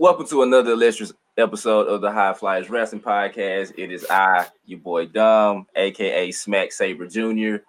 [0.00, 3.72] Welcome to another illustrious episode of the High Flyers Wrestling Podcast.
[3.76, 7.64] It is I, your boy Dom, aka Smack Saber Jr.,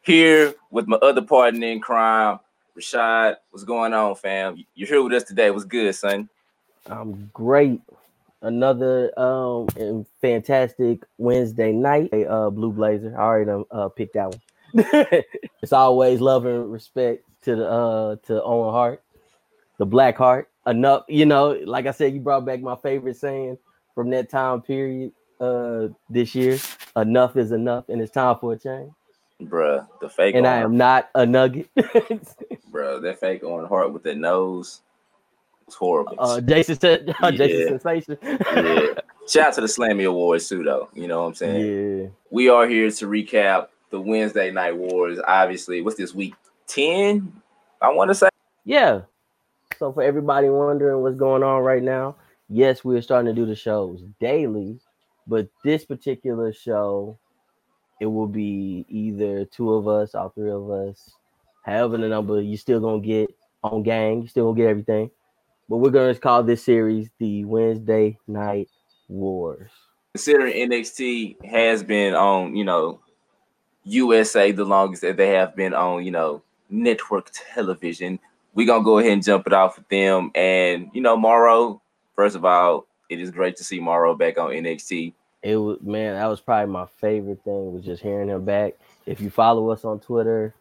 [0.00, 2.40] here with my other partner in crime,
[2.74, 3.36] Rashad.
[3.50, 4.64] What's going on, fam?
[4.74, 5.50] You're here with us today.
[5.50, 6.30] What's good, son?
[6.86, 7.82] I'm great.
[8.40, 12.08] Another um fantastic Wednesday night.
[12.14, 13.14] A uh, Blue Blazer.
[13.14, 14.40] I already uh, picked that one.
[15.62, 19.02] it's always love and respect to the uh to Owen Hart,
[19.76, 23.58] the Black Heart enough, you know, like I said, you brought back my favorite saying
[23.94, 26.58] from that time period uh this year.
[26.96, 28.92] Enough is enough, and it's time for a change.
[29.42, 31.68] Bruh, the fake And I am not a nugget.
[31.76, 34.82] Bruh, that fake Owen Hart with that nose
[35.66, 36.14] was horrible.
[36.18, 37.30] uh Jason said Yeah.
[37.32, 38.18] Jason Sensation.
[38.22, 38.86] yeah.
[39.28, 40.88] Shout out to the Slammy Awards too, though.
[40.94, 42.00] You know what I'm saying?
[42.02, 42.06] yeah.
[42.30, 45.18] We are here to recap the Wednesday Night Wars.
[45.26, 46.34] Obviously, what's this week?
[46.66, 47.32] 10?
[47.80, 48.28] I want to say.
[48.64, 49.02] Yeah.
[49.82, 52.14] So for everybody wondering what's going on right now,
[52.48, 54.78] yes, we're starting to do the shows daily,
[55.26, 57.18] but this particular show,
[58.00, 61.16] it will be either two of us, all three of us,
[61.64, 65.10] however the number you still gonna get on gang, you still gonna get everything.
[65.68, 68.70] But we're gonna call this series the Wednesday Night
[69.08, 69.72] Wars.
[70.14, 73.00] considering NXT has been on, you know,
[73.82, 78.20] USA the longest that they have been on, you know, network television,
[78.54, 80.30] we're gonna go ahead and jump it off with them.
[80.34, 81.80] And you know, Mauro,
[82.14, 85.14] first of all, it is great to see Mauro back on NXT.
[85.42, 88.74] It was man, that was probably my favorite thing was just hearing him back.
[89.06, 90.54] If you follow us on Twitter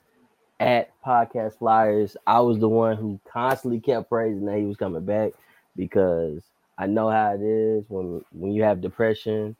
[0.59, 5.05] at Podcast Flyers, I was the one who constantly kept praising that he was coming
[5.05, 5.33] back
[5.75, 6.41] because
[6.77, 9.55] I know how it is when when you have depression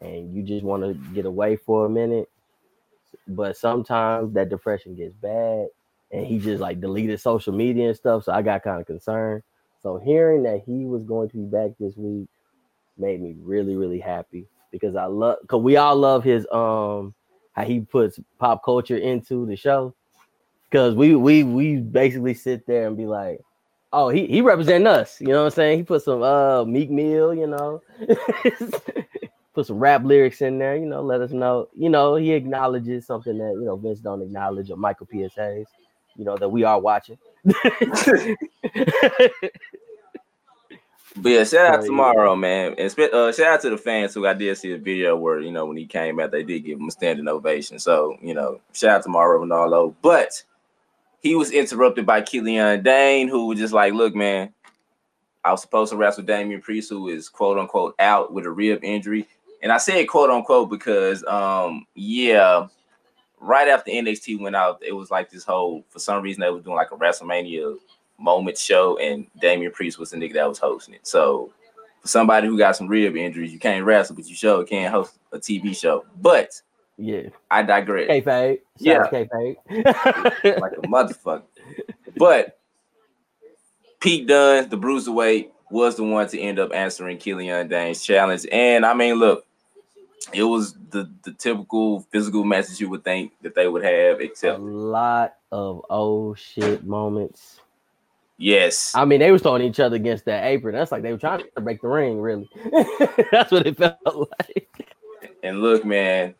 [0.00, 2.28] and you just want to get away for a minute.
[3.28, 5.68] But sometimes that depression gets bad
[6.12, 8.24] and he just like deleted social media and stuff.
[8.24, 9.42] So I got kind of concerned.
[9.82, 12.28] So hearing that he was going to be back this week
[12.98, 17.14] made me really, really happy because I love because we all love his um
[17.52, 19.94] how he puts pop culture into the show.
[20.70, 23.40] Cause we we we basically sit there and be like,
[23.92, 25.78] oh, he he representing us, you know what I'm saying?
[25.78, 27.82] He put some uh Meek Mill, you know,
[29.54, 33.06] put some rap lyrics in there, you know, let us know, you know, he acknowledges
[33.06, 35.32] something that you know Vince don't acknowledge or Michael P.S.
[35.36, 35.66] Hayes,
[36.16, 37.18] you know, that we are watching.
[41.16, 42.34] But yeah, shout out So, to yeah.
[42.34, 42.74] Man.
[42.78, 45.52] And uh, shout out to the fans who I did see a video where, you
[45.52, 47.78] know, when he came out, they did give him a standing ovation.
[47.78, 50.42] So, you know, shout out to and all But
[51.20, 54.52] he was interrupted by Killian Dain, who was just like, look, man,
[55.44, 58.80] I was supposed to wrestle Damian Priest, who is quote unquote out with a rib
[58.82, 59.28] injury.
[59.62, 62.68] And I said quote unquote because um, yeah,
[63.42, 66.60] right after NXT went out, it was like this whole for some reason they were
[66.60, 67.76] doing like a WrestleMania
[68.18, 71.06] moment show, and Damian Priest was the nigga that was hosting it.
[71.06, 71.52] So
[72.00, 75.18] for somebody who got some rib injuries, you can't wrestle, but you sure can't host
[75.32, 76.04] a TV show.
[76.20, 76.62] But
[76.96, 77.28] yeah.
[77.50, 78.08] I digress.
[78.08, 78.60] Kayfabe.
[78.78, 79.06] Yeah.
[79.08, 79.56] Kayfabe.
[80.60, 81.42] like a motherfucker.
[82.16, 82.58] But
[84.00, 88.46] Pete Dunne, the bruiserweight, was the one to end up answering Killian Dain's challenge.
[88.52, 89.46] And I mean, look,
[90.32, 94.58] it was the the typical physical message you would think that they would have, except
[94.58, 97.60] a lot of oh shit moments.
[98.38, 100.74] yes, I mean, they were throwing each other against that apron.
[100.74, 102.48] That's like they were trying to break the ring, really.
[103.30, 104.68] That's what it felt like.
[105.42, 106.34] And look, man,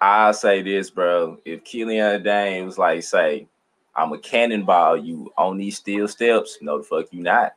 [0.00, 1.38] I'll say this, bro.
[1.44, 3.46] If Killian Dain was like, say,
[3.94, 7.54] I'm a cannonball you on these steel steps, no the fuck you not.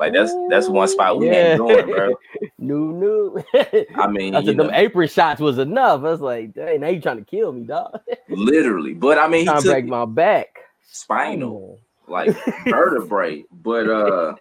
[0.00, 2.14] Like that's that's one spot we ain't going, bro.
[2.58, 3.44] New, new.
[3.94, 6.00] I mean, I said them know, apron shots was enough.
[6.00, 8.00] I was like, dang, now you trying to kill me, dog.
[8.30, 8.94] literally.
[8.94, 10.58] But I mean, he trying took break my back.
[10.90, 11.78] spinal,
[12.08, 12.34] like
[12.64, 13.44] vertebrae.
[13.52, 14.36] But uh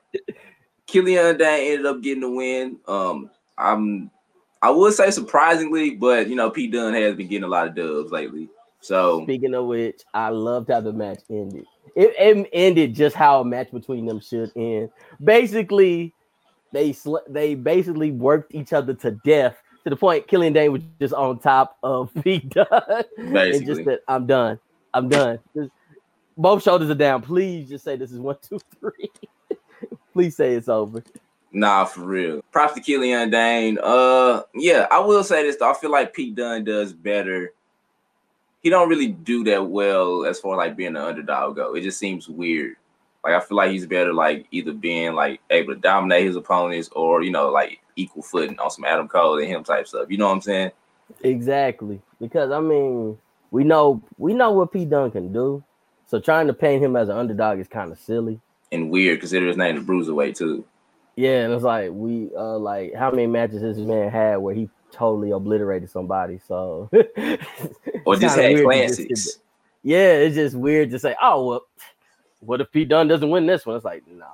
[0.87, 2.77] Killian Dain ended up getting the win.
[2.87, 4.09] Um, I'm
[4.61, 7.75] I would say surprisingly, but you know, Pete Dunne has been getting a lot of
[7.75, 8.47] dubs lately.
[8.79, 11.65] So Speaking of which, I loved how the match ended.
[11.95, 14.89] It, it ended just how a match between them should end.
[15.23, 16.13] Basically,
[16.72, 20.81] they sl- they basically worked each other to death to the point Killian Dain was
[21.00, 24.59] just on top of Pete Dunne and just that "I'm done.
[24.94, 25.71] I'm done." Just-
[26.38, 27.21] both shoulders are down.
[27.21, 29.12] Please just say this is one, two, three.
[30.13, 31.03] Please say it's over.
[31.51, 32.41] Nah, for real.
[32.51, 33.77] Props to Killian Dain.
[33.81, 35.71] Uh, yeah, I will say this though.
[35.71, 37.53] I feel like Pete Dunne does better.
[38.61, 41.75] He don't really do that well as far like being an underdog go.
[41.75, 42.75] It just seems weird.
[43.23, 46.89] Like I feel like he's better like either being like able to dominate his opponents
[46.94, 50.07] or you know like equal footing on some Adam Cole and him type stuff.
[50.09, 50.71] You know what I'm saying?
[51.23, 52.01] Exactly.
[52.19, 53.17] Because I mean,
[53.51, 55.63] we know we know what Pete Dunne can do.
[56.05, 58.39] So trying to paint him as an underdog is kind of silly.
[58.71, 60.65] And weird consider his name the Bruiserweight too.
[61.15, 64.69] Yeah, and it's like we uh like how many matches this man had where he
[64.91, 66.39] totally obliterated somebody.
[66.47, 66.89] So
[68.06, 69.07] or just had classics.
[69.09, 69.39] Just,
[69.83, 71.65] yeah, it's just weird to say, oh well,
[72.39, 73.75] what if Pete Dunne doesn't win this one?
[73.75, 74.25] It's like, nah.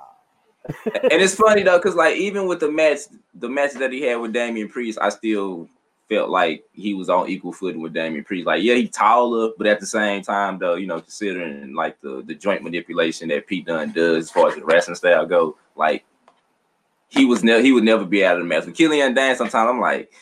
[0.84, 3.00] and it's funny though, because like even with the match,
[3.34, 5.68] the match that he had with Damian Priest, I still
[6.08, 8.46] felt like he was on equal footing with Damian Priest.
[8.46, 12.22] Like, yeah, he taller, but at the same time, though, you know, considering like the
[12.26, 16.04] the joint manipulation that Pete Dunne does as far as the wrestling style go, like
[17.08, 18.66] he was never he would never be out of the match.
[18.66, 20.12] With Killian Dain, sometimes I'm like,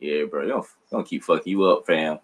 [0.00, 2.18] yeah, bro, don't don't keep fucking you up, fam.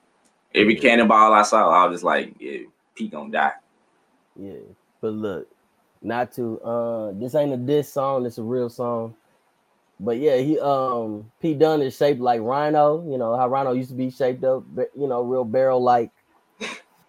[0.54, 2.58] Every cannonball I saw, I was just like, yeah,
[2.94, 3.52] Pete gonna die.
[4.38, 4.60] Yeah,
[5.00, 5.48] but look,
[6.02, 8.26] not to uh, this ain't a diss song.
[8.26, 9.14] It's a real song.
[10.00, 13.08] But yeah, he um Pete Dunne is shaped like Rhino.
[13.10, 14.64] You know how Rhino used to be shaped up,
[14.96, 16.10] you know, real barrel like.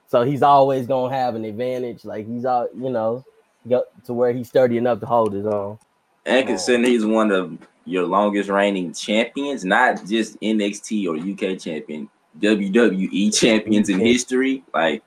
[0.08, 2.06] So he's always gonna have an advantage.
[2.06, 3.26] Like he's all you know,
[3.68, 5.80] to where he's sturdy enough to hold his own.
[6.26, 12.10] And considering he's one of your longest reigning champions, not just NXT or UK champion,
[12.40, 15.04] WWE champions in history, like.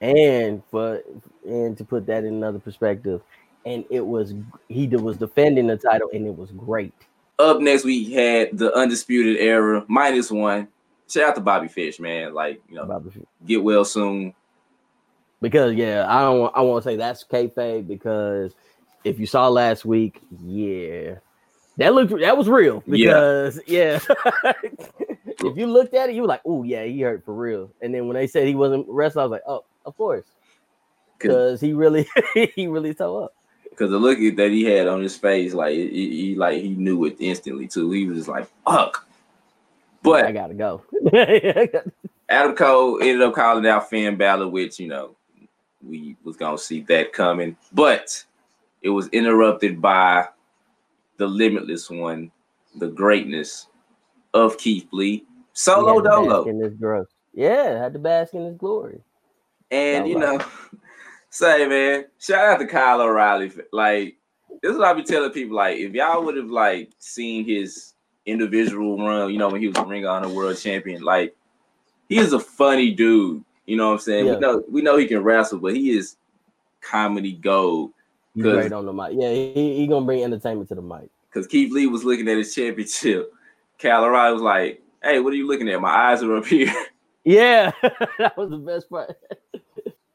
[0.00, 1.02] And for
[1.46, 3.22] and to put that in another perspective,
[3.64, 4.34] and it was
[4.68, 6.92] he was defending the title, and it was great.
[7.38, 10.68] Up next, we had the undisputed era minus one.
[11.08, 12.34] Shout out to Bobby Fish, man.
[12.34, 13.02] Like you know,
[13.46, 14.34] get well soon.
[15.40, 16.52] Because yeah, I don't.
[16.54, 18.54] I want to say that's kayfabe because
[19.04, 21.16] if you saw last week, yeah,
[21.76, 22.82] that looked that was real.
[22.86, 24.00] Because yeah,
[24.44, 24.52] yeah.
[25.44, 27.70] if you looked at it, you were like, oh yeah, he hurt for real.
[27.80, 30.24] And then when they said he wasn't wrestling, I was like, oh, of course,
[31.18, 32.06] because he really
[32.54, 33.32] he really tore up
[33.76, 37.04] because the look that he had on his face, like he, he, like he knew
[37.04, 37.90] it instantly too.
[37.90, 39.06] He was like, "Fuck!"
[40.02, 40.82] But I gotta go.
[42.28, 45.14] Adam Cole ended up calling out Finn Balor, which you know
[45.86, 48.24] we was gonna see that coming, but
[48.80, 50.26] it was interrupted by
[51.18, 52.30] the limitless one,
[52.76, 53.68] the greatness
[54.34, 56.44] of Keith Lee, solo dolo.
[56.44, 59.00] In this growth, yeah, had to bask in his glory.
[59.70, 60.40] And you know,
[61.30, 63.52] say, man, shout out to Kyle O'Reilly.
[63.72, 64.16] Like,
[64.62, 65.56] this is what I be telling people.
[65.56, 67.94] Like, if y'all would have like seen his
[68.26, 71.34] individual run, you know, when he was a Ring Honor World Champion, like
[72.08, 73.44] he is a funny dude.
[73.66, 74.26] You know what I'm saying?
[74.26, 74.34] Yeah.
[74.34, 76.16] We know we know he can wrestle, but he is
[76.80, 77.92] comedy gold.
[78.38, 79.12] Great on the mic.
[79.12, 81.08] Yeah, he, he gonna bring entertainment to the mic.
[81.30, 83.32] Because Keith Lee was looking at his championship.
[83.84, 85.80] O'Reilly was like, "Hey, what are you looking at?
[85.80, 86.72] My eyes are up here."
[87.26, 87.72] Yeah,
[88.18, 89.16] that was the best part.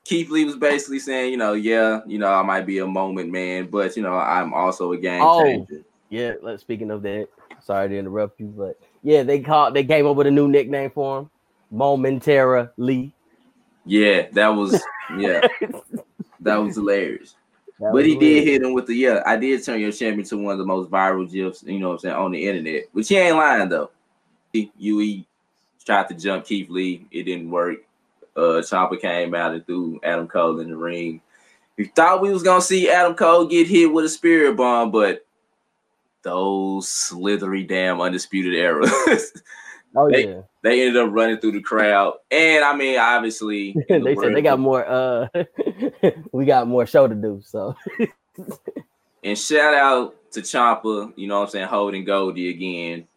[0.06, 3.30] Keith Lee was basically saying, you know, yeah, you know, I might be a moment
[3.30, 5.82] man, but you know, I'm also a game oh, changer.
[6.10, 7.28] Yeah, let's speaking of that.
[7.62, 10.90] Sorry to interrupt you, but yeah, they called they came up with a new nickname
[10.92, 11.30] for him,
[11.70, 13.14] Momentarily.
[13.86, 14.82] Yeah, that was
[15.18, 15.46] yeah,
[16.40, 17.36] that was hilarious.
[17.82, 19.24] That but he did hit him with the yeah.
[19.26, 21.94] I did turn your champion to one of the most viral gifs, you know what
[21.94, 22.84] I'm saying, on the internet.
[22.94, 23.90] But he ain't lying though.
[24.54, 25.26] UE
[25.84, 27.80] tried to jump Keith Lee, it didn't work
[28.36, 31.22] uh Ciampa came out and threw Adam Cole in the ring.
[31.78, 35.26] We thought we was gonna see Adam Cole get hit with a spirit bomb, but
[36.22, 38.86] those slithery damn undisputed era.
[39.96, 40.42] oh they, yeah.
[40.64, 42.16] They ended up running through the crowd.
[42.30, 45.28] And I mean, obviously they the said they got more uh
[46.32, 47.42] we got more show to do.
[47.44, 47.76] So
[49.24, 53.08] and shout out to Ciampa, you know what I'm saying, holding Goldie again.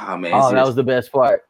[0.00, 0.32] Oh man.
[0.34, 1.44] Oh, that was the best part.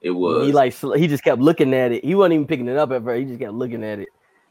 [0.00, 0.46] It was.
[0.46, 2.04] He like he just kept looking at it.
[2.04, 3.20] He wasn't even picking it up at first.
[3.20, 4.08] He just kept looking at it.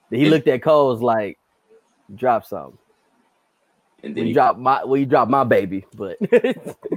[0.10, 1.40] Then he looked at Cole's like,
[2.14, 2.78] drop something.
[4.04, 6.18] And then he dropped my well, you dropped my baby, but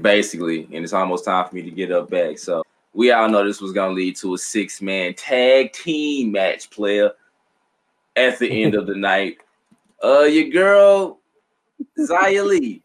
[0.02, 2.38] basically, and it's almost time for me to get up back.
[2.38, 2.62] So
[2.92, 7.12] we all know this was gonna lead to a six-man tag team match player
[8.16, 9.38] at the end of the night.
[10.02, 11.18] Uh your girl
[11.96, 12.82] Li.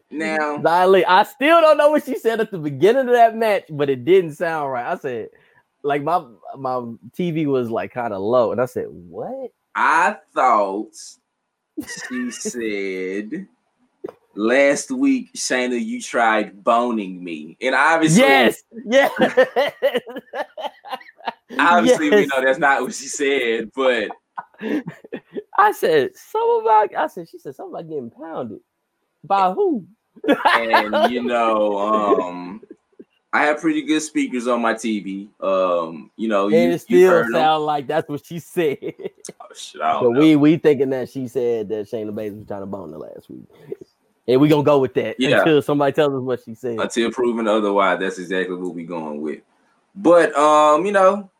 [0.58, 3.64] Now Li, I still don't know what she said at the beginning of that match,
[3.70, 4.86] but it didn't sound right.
[4.86, 5.30] I said,
[5.82, 6.24] like my
[6.56, 6.80] my
[7.16, 10.94] TV was like kind of low, and I said, "What?" I thought
[12.08, 13.46] she said
[14.34, 19.10] last week, Shayna, you tried boning me, and obviously, yes, yes.
[21.58, 22.14] obviously, yes.
[22.14, 24.10] we know that's not what she said, but
[25.58, 26.94] I said something about.
[26.94, 28.60] I said she said something about getting pounded
[29.22, 29.86] by who?
[30.28, 32.62] and you know, um,
[33.32, 35.28] I have pretty good speakers on my TV.
[35.40, 38.78] Um, you know, and you, it still sound like that's what she said.
[39.40, 40.20] Oh, shit, but know.
[40.20, 43.28] we we thinking that she said that Shayna Baszler was trying to bone her last
[43.28, 43.44] week.
[44.26, 45.38] And we're gonna go with that yeah.
[45.38, 46.78] until somebody tells us what she said.
[46.78, 49.40] Until proven otherwise, that's exactly what we're going with.
[49.94, 51.30] But um, you know,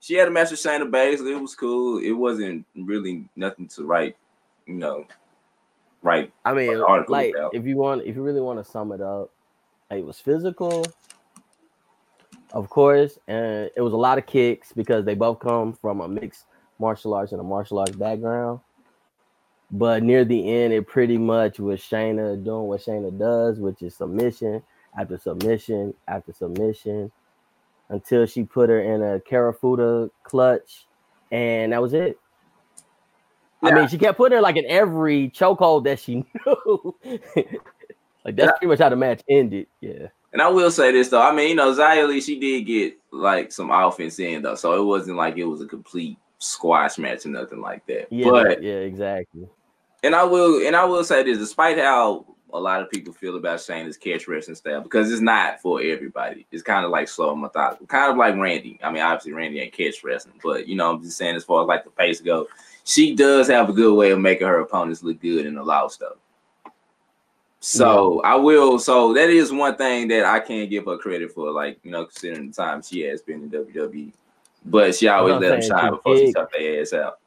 [0.00, 1.36] she had a match with Shayna Baszler.
[1.36, 1.98] It was cool.
[1.98, 4.16] It wasn't really nothing to write,
[4.66, 5.06] you know,
[6.02, 6.32] right.
[6.44, 7.54] I mean, An like about.
[7.54, 9.30] if you want, if you really want to sum it up,
[9.90, 10.86] it was physical,
[12.52, 16.08] of course, and it was a lot of kicks because they both come from a
[16.08, 16.46] mixed
[16.78, 18.60] martial arts and a martial arts background.
[19.72, 23.94] But near the end, it pretty much was Shayna doing what Shayna does, which is
[23.94, 24.62] submission
[24.98, 27.12] after submission after submission,
[27.88, 30.86] until she put her in a Kirifuda clutch,
[31.30, 32.18] and that was it.
[33.62, 36.96] I mean, she kept putting her like in every chokehold that she knew.
[37.04, 38.50] like that's Yeah.
[38.52, 39.66] pretty much how the match ended.
[39.80, 40.08] Yeah.
[40.32, 41.20] And I will say this though.
[41.22, 44.84] I mean, you know, Li, she did get like some offense in though, so it
[44.84, 48.10] wasn't like it was a complete squash match or nothing like that.
[48.10, 48.30] Yeah.
[48.30, 49.46] But yeah, exactly.
[50.02, 53.36] And I will and I will say this, despite how a lot of people feel
[53.36, 56.46] about Shayna's catch wrestling style, because it's not for everybody.
[56.50, 58.78] It's kind of like slow and methodical, kind of like Randy.
[58.82, 61.62] I mean, obviously Randy ain't catch wrestling, but you know, I'm just saying as far
[61.62, 62.48] as like the pace go,
[62.84, 65.92] she does have a good way of making her opponents look good in the loud
[65.92, 66.14] stuff.
[67.60, 68.78] So I will.
[68.78, 71.50] So that is one thing that I can't give her credit for.
[71.50, 74.12] Like you know, considering the time she has been in WWE,
[74.64, 77.19] but she always let them shine before she took their ass out.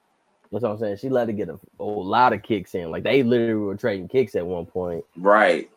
[0.53, 0.97] That's what I'm saying.
[0.97, 2.91] She let her get a, a lot of kicks in.
[2.91, 5.03] Like they literally were trading kicks at one point.
[5.17, 5.67] Right.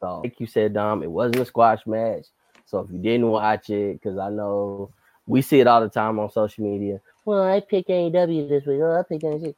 [0.00, 2.24] So, like you said, Dom, it wasn't a squash match.
[2.64, 4.90] So if you didn't watch it, because I know
[5.26, 7.00] we see it all the time on social media.
[7.26, 8.80] Well, I pick AEW this week.
[8.82, 9.54] Oh, I pick NXT.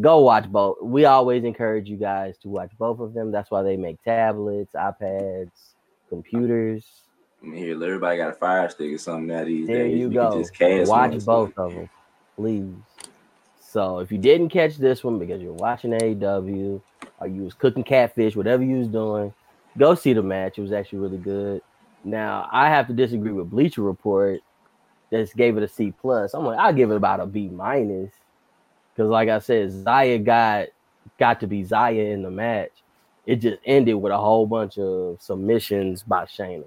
[0.00, 0.78] Go watch both.
[0.82, 3.30] We always encourage you guys to watch both of them.
[3.30, 5.50] That's why they make tablets, iPads,
[6.08, 6.84] computers.
[7.42, 9.98] I mean, here, everybody got a fire stick or something now these There days.
[9.98, 10.38] you can go.
[10.38, 11.88] just cast Watch both of them,
[12.36, 12.74] please.
[13.70, 16.80] So if you didn't catch this one because you're watching AEW
[17.20, 19.34] or you was cooking catfish, whatever you was doing,
[19.76, 20.56] go see the match.
[20.56, 21.60] It was actually really good.
[22.02, 24.40] Now I have to disagree with Bleacher Report.
[25.10, 26.32] Just gave it a C plus.
[26.32, 28.10] I'm like, I'll give it about a B minus.
[28.94, 30.68] Because like I said, Xia got
[31.18, 32.72] got to be Xia in the match.
[33.26, 36.64] It just ended with a whole bunch of submissions by Shayna.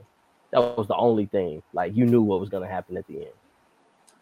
[0.51, 1.63] That was the only thing.
[1.73, 3.33] Like you knew what was gonna happen at the end.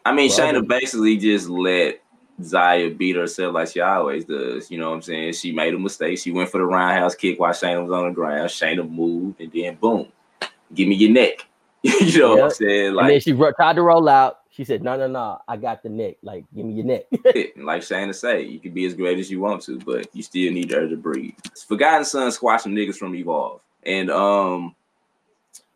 [0.05, 1.99] I mean, Well, Shayna basically just let
[2.41, 4.71] Xia beat herself like she always does.
[4.71, 5.33] You know what I'm saying?
[5.33, 6.19] She made a mistake.
[6.19, 8.49] She went for the roundhouse kick while Shayna was on the ground.
[8.49, 10.07] Shayna moved, and then boom,
[10.73, 11.45] give me your neck.
[11.83, 12.51] you know what I'm Yep.
[12.51, 12.87] saying?
[12.87, 14.39] and then Like, she tried to roll out.
[14.51, 16.17] She said, "No, no, no, I got the neck.
[16.21, 17.03] Like, give me your neck."
[17.57, 20.51] like Shayna say, you can be as great as you want to, but you still
[20.51, 21.33] need her to breathe.
[21.67, 24.75] Forgotten Son squash some niggas from Evolve, and um,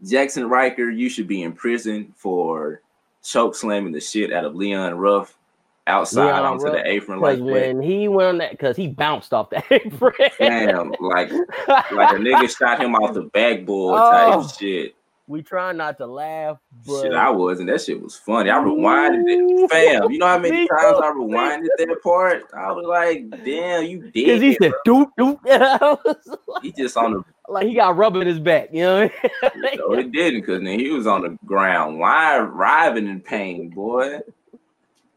[0.04, 2.82] Jaxson Ryker, you should be in prison for
[3.24, 5.38] choke slamming the shit out of Leon Ruff
[5.88, 7.44] outside Leon onto the apron like that.
[7.44, 10.14] when he went on that, because he bounced off that apron.
[10.40, 11.32] Damn, like
[11.68, 14.42] like a nigga shot him off the backboard Oh.
[14.42, 14.96] type shit.
[15.28, 17.70] we try not to laugh, but Shit, I wasn't.
[17.70, 18.50] That shit was funny.
[18.50, 20.10] I rewinded it, fam.
[20.12, 21.00] You know how many times.
[21.04, 22.44] I rewinded that part?
[22.56, 27.14] I was like, damn, you did." because he said, "Doop doop," was He just on
[27.14, 28.70] the like he got rubber in his back.
[28.72, 29.10] You know,
[29.42, 29.78] what I mean?
[29.80, 34.20] no, it didn't because then he was on the ground, why writhing in pain, boy.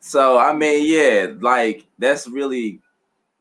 [0.06, 2.78] So I mean, yeah, like that's really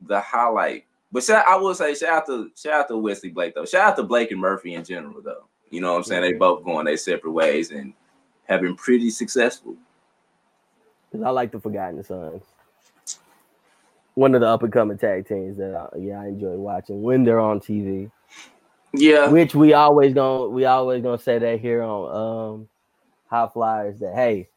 [0.00, 0.84] the highlight.
[1.12, 3.64] But shout, I will say, shout out to shout out to Wesley Blake though.
[3.64, 5.44] Shout out to Blake and Murphy in general though.
[5.70, 6.22] You know what I'm saying?
[6.22, 7.92] They both going their separate ways and
[8.48, 9.76] have been pretty successful.
[11.12, 12.42] Cause I like the Forgotten Sons.
[14.14, 17.22] One of the up and coming tag teams that I, yeah I enjoy watching when
[17.22, 18.10] they're on TV.
[18.92, 22.68] Yeah, which we always gonna we always gonna say that here on um
[23.28, 24.48] high flyers that hey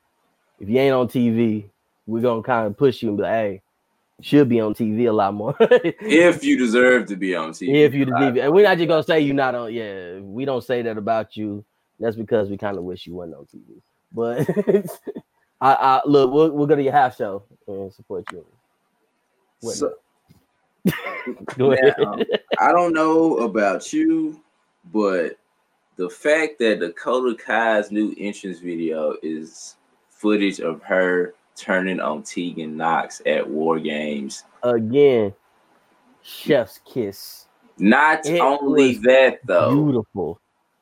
[0.60, 1.70] if you ain't on tv
[2.10, 3.62] we're gonna kind of push you and be like hey
[4.22, 7.74] should be on tv a lot more if you deserve to be on TV.
[7.86, 8.44] if you TV.
[8.44, 11.38] and we're not just gonna say you're not on yeah we don't say that about
[11.38, 11.64] you
[12.00, 14.48] that's because we kind of wish you weren't on tv but
[15.62, 18.46] I, I look we'll, we'll go to your half show and support you
[19.62, 19.96] So-
[21.58, 21.94] Go ahead.
[22.00, 22.18] Now,
[22.60, 24.42] I don't know about you,
[24.94, 25.38] but
[25.98, 29.76] the fact that Dakota Kai's new entrance video is
[30.10, 34.44] footage of her turning on Tegan Nox at War Games.
[34.64, 35.34] again
[36.22, 37.46] chef's kiss
[37.78, 40.40] Not It only that though, beautiful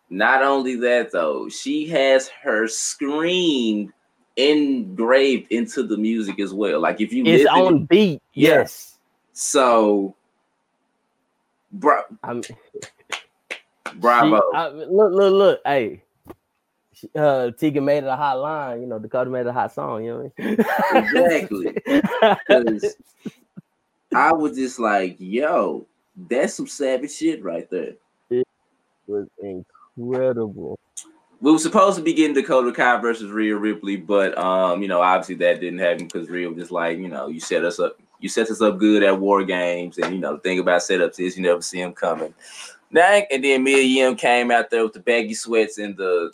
[0.10, 3.94] not only that though, she has her scream
[4.38, 6.80] engraved into the music as well.
[6.80, 8.50] Like if you it's listen, on beat Yeah.
[8.60, 8.98] yes
[9.34, 10.16] so
[11.74, 12.42] bra- I'm
[13.96, 14.38] bravo.
[14.38, 15.62] She, I, look, look, look.
[15.66, 16.04] Hey,
[17.16, 18.82] uh, Tegan made it a hot line.
[18.82, 20.04] You know, Dakota made it a hot song.
[20.04, 20.58] You know I mean?
[20.96, 21.78] Exactly.
[24.16, 25.86] I was just like, yo,
[26.30, 27.94] that's some savage shit right there.
[28.30, 28.48] It
[29.06, 30.80] was incredible.
[31.40, 35.02] We were supposed to be getting Dakota Kai versus Rhea Ripley, but um, you know,
[35.02, 38.00] obviously that didn't happen because Rhea was just like, you know, you set us up
[38.20, 41.20] you set us up good at war games, and you know the thing about setups
[41.20, 42.34] is you never see them coming.
[42.90, 46.32] Now and then Mia Yim came out there with the baggy sweats and the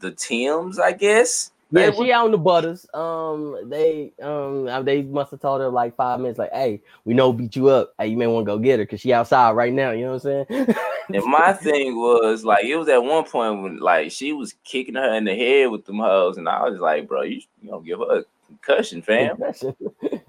[0.00, 1.50] the Tims, I guess.
[1.72, 2.84] Yeah, she out in the butters.
[2.92, 7.32] Um, they um they must have told her like five minutes, like, "Hey, we know
[7.32, 7.94] beat you up.
[7.96, 10.14] Hey, you may want to go get her because she outside right now." You know
[10.14, 10.74] what I'm saying?
[11.14, 14.96] and my thing was like, it was at one point when like she was kicking
[14.96, 17.86] her in the head with them hoes, and I was like, "Bro, you you don't
[17.86, 19.76] give her a concussion, fam." Concussion.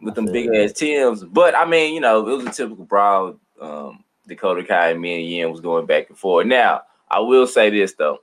[0.00, 1.24] with them big ass Tims.
[1.24, 3.36] But I mean, you know, it was a typical brawl.
[3.60, 6.46] Um, Dakota Kai and Mia Yim was going back and forth.
[6.46, 8.20] Now, I will say this though.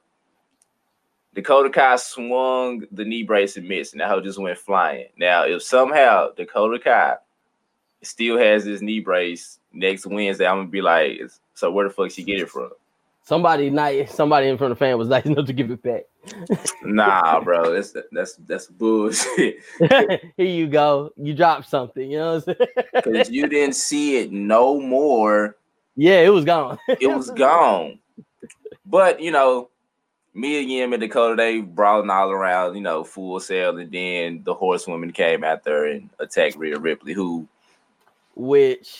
[1.37, 5.05] Dakota Kai swung the knee brace and missed, and that hoe just went flying.
[5.19, 7.17] Now, if somehow Dakota Kai
[8.01, 11.21] still has this knee brace next Wednesday, I'm gonna be like,
[11.53, 12.71] so where the fuck she get it from?
[13.21, 16.05] Somebody nice, somebody in front of the fan was nice enough to give it back.
[16.83, 19.57] nah, bro, that's that's that's bullshit.
[19.77, 21.11] Here you go.
[21.17, 22.41] You dropped something, you know
[22.95, 25.55] Because you didn't see it no more.
[25.95, 26.79] Yeah, it was gone.
[26.87, 27.99] it was gone.
[28.87, 29.69] But you know,
[30.37, 34.53] Mia Yim and Dakota, they brawling all around, you know, full sail, and then the
[34.53, 37.47] horsewoman came out there and attacked Rhea Ripley, who
[38.35, 38.99] which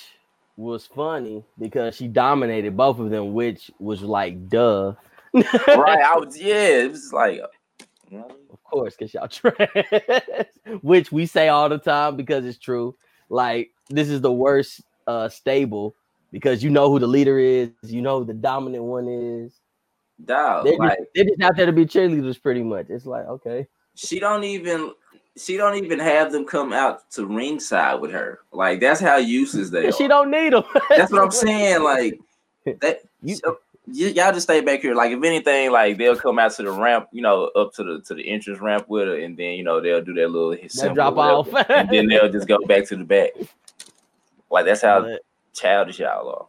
[0.55, 4.93] was funny because she dominated both of them, which was like duh.
[5.33, 6.01] right.
[6.01, 7.39] I was yeah, it was like
[8.11, 10.47] of course, because y'all trash,
[10.81, 12.95] which we say all the time because it's true.
[13.29, 15.95] Like, this is the worst uh stable
[16.31, 19.53] because you know who the leader is, you know who the dominant one is.
[20.25, 22.87] Dog, they're, like, just, they're just out there to be cheerleaders, pretty much.
[22.89, 23.67] It's like okay.
[23.95, 24.93] She don't even
[25.37, 28.39] she don't even have them come out to ringside with her.
[28.51, 29.91] Like that's how useless they are.
[29.91, 30.63] She don't need them.
[30.89, 31.83] that's what I'm saying.
[31.83, 32.19] Like
[32.81, 33.01] that.
[33.21, 34.95] You, so, y- y'all just stay back here.
[34.95, 38.01] Like if anything, like they'll come out to the ramp, you know, up to the
[38.01, 40.93] to the entrance ramp with her, and then you know they'll do their little that
[40.93, 43.31] drop off, and then they'll just go back to the back.
[44.49, 45.17] Like that's how
[45.53, 46.45] childish y'all are.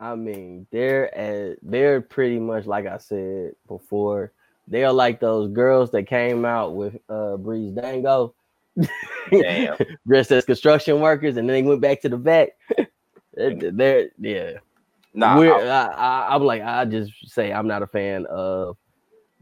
[0.00, 4.32] I mean, they're at, they're pretty much like I said before.
[4.68, 8.34] They are like those girls that came out with uh Breezango,
[9.30, 9.76] Damn.
[10.06, 12.50] dressed as construction workers, and then they went back to the back.
[13.34, 14.52] they're yeah.
[15.14, 18.76] Nah, We're, I, I, I'm like I just say I'm not a fan of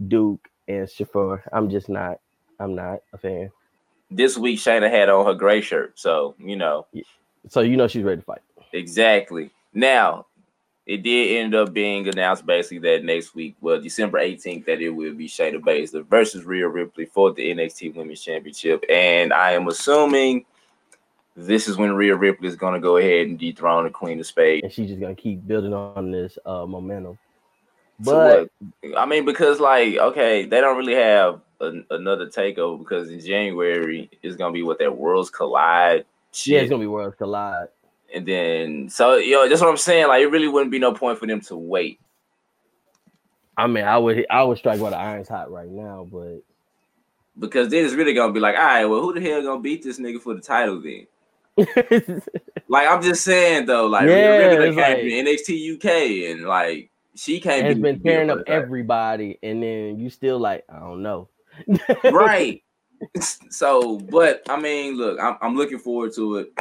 [0.07, 1.43] Duke and Shafir.
[1.53, 2.21] I'm just not.
[2.59, 3.51] I'm not a fan.
[4.11, 6.87] This week Shayna had on her gray shirt, so you know.
[7.49, 8.41] So you know she's ready to fight.
[8.73, 9.51] Exactly.
[9.75, 10.27] Now,
[10.87, 14.91] it did end up being announced basically that next week, well, December 18th, that it
[14.91, 18.85] will be Shayna Baszler versus Rhea Ripley for the NXT Women's Championship.
[18.89, 20.45] And I am assuming
[21.35, 24.27] this is when Rhea Ripley is going to go ahead and dethrone the Queen of
[24.27, 24.63] Spades.
[24.63, 27.19] And she's just going to keep building on this uh, momentum.
[27.99, 28.51] But
[28.85, 34.11] so I mean, because like, okay, they don't really have another takeover because in January
[34.23, 36.05] it's going to be what that Worlds Collide.
[36.33, 36.55] Shit.
[36.55, 37.69] Yeah, it's going to be Worlds Collide.
[38.15, 40.09] And then, so yo, that's what I'm saying.
[40.09, 42.01] Like, it really wouldn't be no point for them to wait.
[43.57, 46.43] I mean, I would, I would strike while the iron's hot right now, but
[47.39, 49.83] because then it's really gonna be like, all right, well, who the hell gonna beat
[49.83, 51.07] this nigga for the title then?
[52.69, 57.65] like, I'm just saying though, like, yeah, like, NXT UK, and like, she can't.
[57.65, 61.29] Has been tearing up everybody, and then you still like, I don't know,
[62.05, 62.63] right?
[63.51, 66.53] So, but I mean, look, I'm, I'm looking forward to it.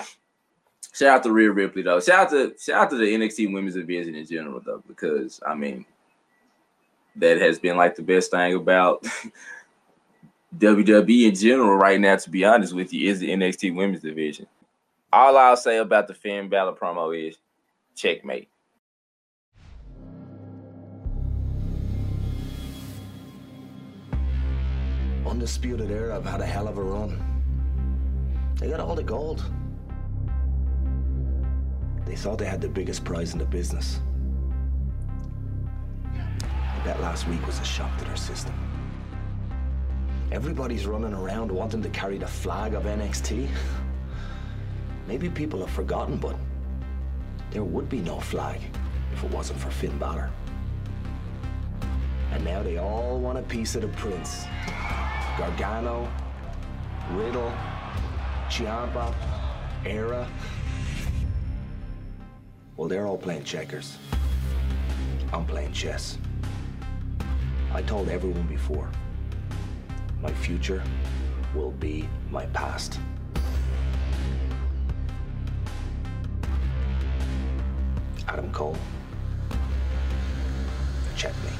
[0.96, 2.00] Shout out to Rhea Ripley though.
[2.00, 5.54] Shout out to shout out to the NXT Women's Division in general though, because I
[5.54, 5.86] mean,
[7.18, 9.04] that has been like the best thing about
[10.58, 12.16] WWE in general right now.
[12.16, 14.48] To be honest with you, is the NXT Women's Division.
[15.12, 17.36] All I'll say about the Finn Balor promo is
[17.94, 18.48] checkmate.
[25.28, 27.22] Undisputed Era have had a hell of a run.
[28.56, 29.44] They got all the gold.
[32.06, 34.00] They thought they had the biggest prize in the business.
[36.84, 38.54] That last week was a shock to their system.
[40.32, 43.48] Everybody's running around wanting to carry the flag of NXT.
[45.08, 46.36] Maybe people have forgotten, but
[47.52, 48.62] there would be no flag
[49.14, 50.30] if it wasn't for Finn Balor.
[52.32, 54.46] And now they all want a piece of the prince.
[55.38, 56.12] Gargano,
[57.12, 57.52] Riddle,
[58.50, 59.14] Ciampa,
[59.86, 60.28] Era.
[62.78, 63.98] Well, they're all playing checkers.
[65.32, 66.18] I'm playing chess.
[67.74, 68.90] I told everyone before,
[70.22, 70.84] my future
[71.54, 73.00] will be my past.
[78.28, 78.76] Adam Cole,
[81.16, 81.55] check me.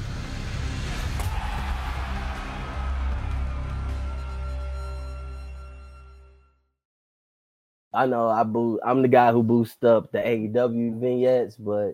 [7.96, 8.78] I know I boo.
[8.84, 11.92] I'm the guy who boosts up the AEW vignettes, but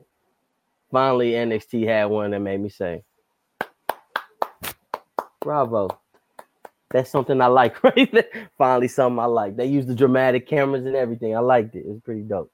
[0.90, 3.04] finally NXT had one that made me say,
[5.40, 5.88] "Bravo."
[6.90, 8.28] That's something I like right there.
[8.58, 9.56] Finally, something I like.
[9.56, 11.36] They use the dramatic cameras and everything.
[11.36, 11.86] I liked it.
[11.86, 12.52] It was pretty dope.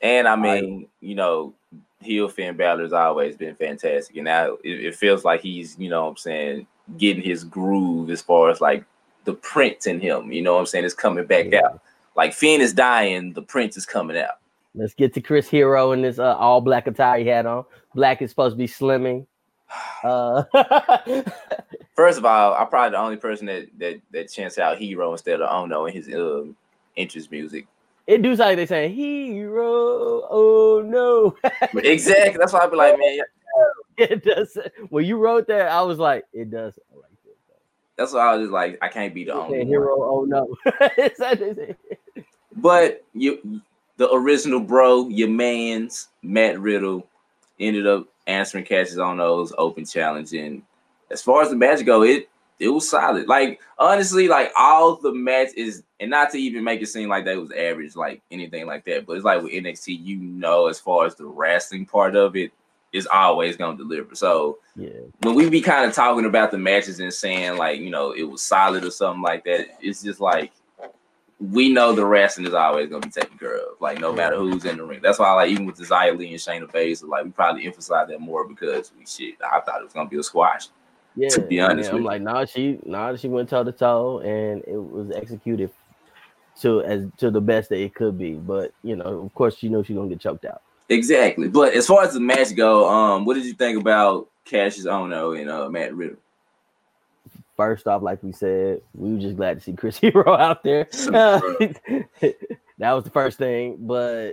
[0.00, 1.54] And I mean, you know,
[2.00, 6.04] heel Finn Balor's always been fantastic, and now it, it, feels like he's, you know,
[6.04, 6.66] what I'm saying,
[6.98, 8.84] getting his groove as far as like
[9.24, 10.30] the prince in him.
[10.30, 11.62] You know, what I'm saying, it's coming back yeah.
[11.64, 11.80] out.
[12.16, 14.38] Like Finn is dying, the prince is coming out.
[14.74, 17.64] Let's get to Chris Hero in this uh, all black attire he had on.
[17.94, 19.26] Black is supposed to be slimming.
[20.04, 20.44] Uh,
[21.96, 25.40] First of all, I'm probably the only person that that that chants out Hero instead
[25.40, 26.08] of Ohno in his
[26.94, 27.66] interest music.
[28.06, 30.22] It do sound like they saying Hero.
[30.30, 31.36] Oh no!
[31.74, 32.38] exactly.
[32.38, 33.18] That's why I be like, man.
[33.98, 34.58] It does.
[34.90, 36.78] When you wrote that, I was like, it does.
[36.94, 37.04] Like
[37.96, 39.96] That's why I was just like, I can't be the only hero.
[39.98, 40.54] Oh no!
[42.66, 43.62] But you,
[43.96, 47.06] the original bro, your man's Matt Riddle,
[47.60, 50.62] ended up answering catches on those open challenge and
[51.10, 53.28] as far as the match go, it it was solid.
[53.28, 57.24] Like honestly, like all the match is, and not to even make it seem like
[57.26, 59.06] that was average, like anything like that.
[59.06, 62.52] But it's like with NXT, you know, as far as the wrestling part of it,
[62.92, 64.14] is always gonna deliver.
[64.14, 64.88] So yeah,
[65.20, 68.22] when we be kind of talking about the matches and saying like you know it
[68.22, 70.52] was solid or something like that, it's just like
[71.38, 74.64] we know the wrestling is always gonna be taken care of, like no matter who's
[74.64, 75.00] in the ring.
[75.02, 78.20] That's why like even with Xia Li and Shayna Baszler, like we probably emphasize that
[78.20, 79.34] more because we shit.
[79.42, 80.68] I thought it was gonna be a squash.
[81.14, 84.62] Yeah, to be honest, I'm like, nah, she, nah, she went toe to toe, and
[84.66, 85.70] it was executed
[86.60, 88.34] to as to the best that it could be.
[88.34, 90.62] But you know, of course, you know she's gonna get choked out.
[90.88, 91.48] Exactly.
[91.48, 95.38] But as far as the match go, um, what did you think about Cassius Ohno
[95.38, 96.18] and uh, Matt Riddle?
[97.56, 100.84] First off, like we said, we were just glad to see Chris Hero out there.
[100.90, 101.72] that
[102.80, 104.32] was the first thing, but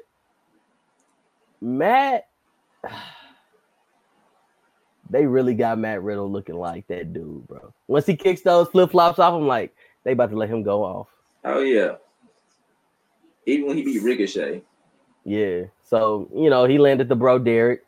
[1.62, 2.28] Matt
[5.10, 7.74] they really got Matt Riddle looking like that dude, bro.
[7.88, 10.84] Once he kicks those flip flops off, I'm like, they about to let him go
[10.84, 11.08] off.
[11.46, 11.96] Oh yeah.
[13.46, 14.64] Even when he beat Ricochet.
[15.24, 15.64] Yeah.
[15.84, 17.86] So you know he landed the bro Derek.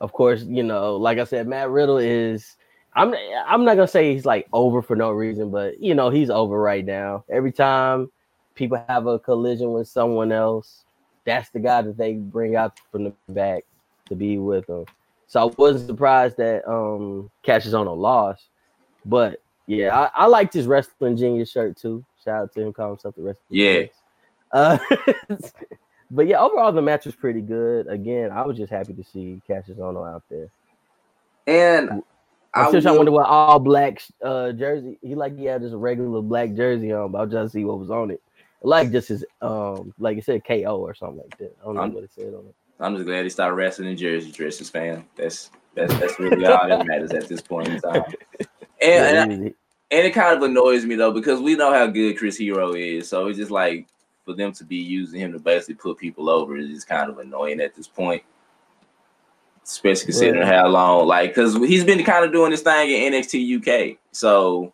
[0.00, 2.56] Of course, you know, like I said, Matt Riddle is.
[2.94, 3.14] I'm
[3.46, 6.58] I'm not gonna say he's like over for no reason, but you know he's over
[6.58, 7.24] right now.
[7.30, 8.10] Every time
[8.54, 10.84] people have a collision with someone else,
[11.24, 13.64] that's the guy that they bring out from the back
[14.08, 14.84] to be with them.
[15.26, 18.48] So I wasn't surprised that um catches on a loss.
[19.06, 22.04] But yeah, I, I liked his wrestling genius shirt too.
[22.22, 23.46] Shout out to him call himself the wrestling.
[23.48, 23.84] Yeah.
[24.52, 24.78] Uh,
[26.10, 27.86] but yeah, overall the match was pretty good.
[27.86, 30.50] Again, I was just happy to see Cassius Ohno out there.
[31.46, 32.02] And
[32.54, 34.98] I'm still trying to wonder what all black uh jersey.
[35.02, 37.64] He like he had just a regular black jersey on, but I was just see
[37.64, 38.22] what was on it.
[38.62, 41.56] Like just his um like it said KO or something like that.
[41.60, 42.54] I don't know I'm, what it said on it.
[42.80, 45.04] I'm just glad he started wrestling in Jersey dresses, fam.
[45.16, 48.04] That's that's that's really all that matters at this point in time.
[48.80, 49.54] And and, I, and,
[50.06, 53.28] it kind of annoys me though because we know how good Chris Hero is, so
[53.28, 53.86] it's just like
[54.24, 57.18] for them to be using him to basically put people over is just kind of
[57.18, 58.24] annoying at this point.
[59.64, 60.62] Especially considering yeah.
[60.62, 64.72] how long, like, because he's been kind of doing this thing in NXT UK, so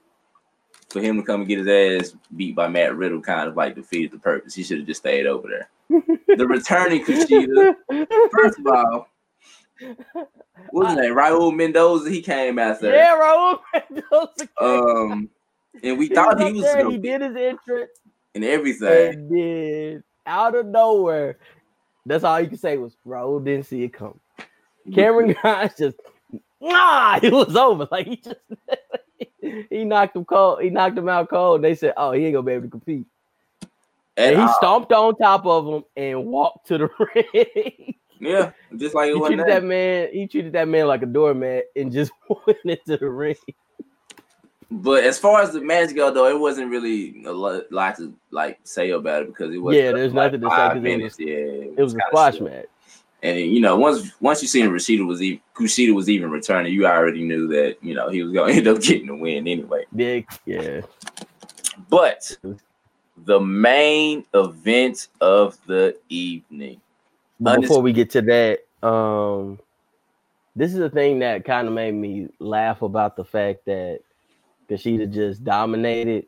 [0.89, 3.75] for him to come and get his ass beat by Matt Riddle kind of like
[3.75, 4.55] defeated the purpose.
[4.55, 7.77] He should have just stayed over there the returning Kushida.
[8.31, 9.09] First of all,
[9.79, 11.15] his name?
[11.15, 12.11] Raul Mendoza.
[12.11, 12.91] He came after.
[12.91, 14.49] Yeah, Raul Mendoza.
[14.61, 15.31] Um,
[15.83, 16.63] and we he thought he was.
[16.63, 16.91] There.
[16.91, 17.91] He did his entrance
[18.35, 19.15] and everything.
[19.15, 21.39] And did out of nowhere.
[22.07, 24.19] That's all you can say was Raul didn't see it come.
[24.95, 25.97] Cameron Grimes just
[26.61, 27.89] nah, it was over.
[27.91, 28.37] Like he just
[29.71, 30.63] he knocked him cold.
[30.63, 31.63] He knocked him out cold.
[31.63, 33.07] They said, "Oh, he ain't gonna be able to compete."
[34.17, 37.95] And, and he uh, stomped on top of him and walked to the ring.
[38.21, 40.09] Yeah, just like he treated that man.
[40.13, 43.37] He treated that man like a doormat and just went into the ring.
[44.71, 48.13] But as far as the match go, though, it wasn't really a lot, lot to
[48.31, 49.93] like say about it because it was yeah.
[49.93, 52.67] There's like nothing to say because it was, yeah, it, it was, a squash match.
[53.23, 56.87] And you know, once once you seen Rashida was even Kushida was even returning, you
[56.87, 59.85] already knew that you know he was going to end up getting the win anyway.
[59.95, 60.83] Big, yeah.
[61.89, 62.37] But
[63.25, 66.81] the main event of the evening.
[67.41, 69.61] Before we get to that, um,
[70.57, 74.01] this is the thing that kind of made me laugh about the fact that
[74.69, 76.27] Kushida just dominated.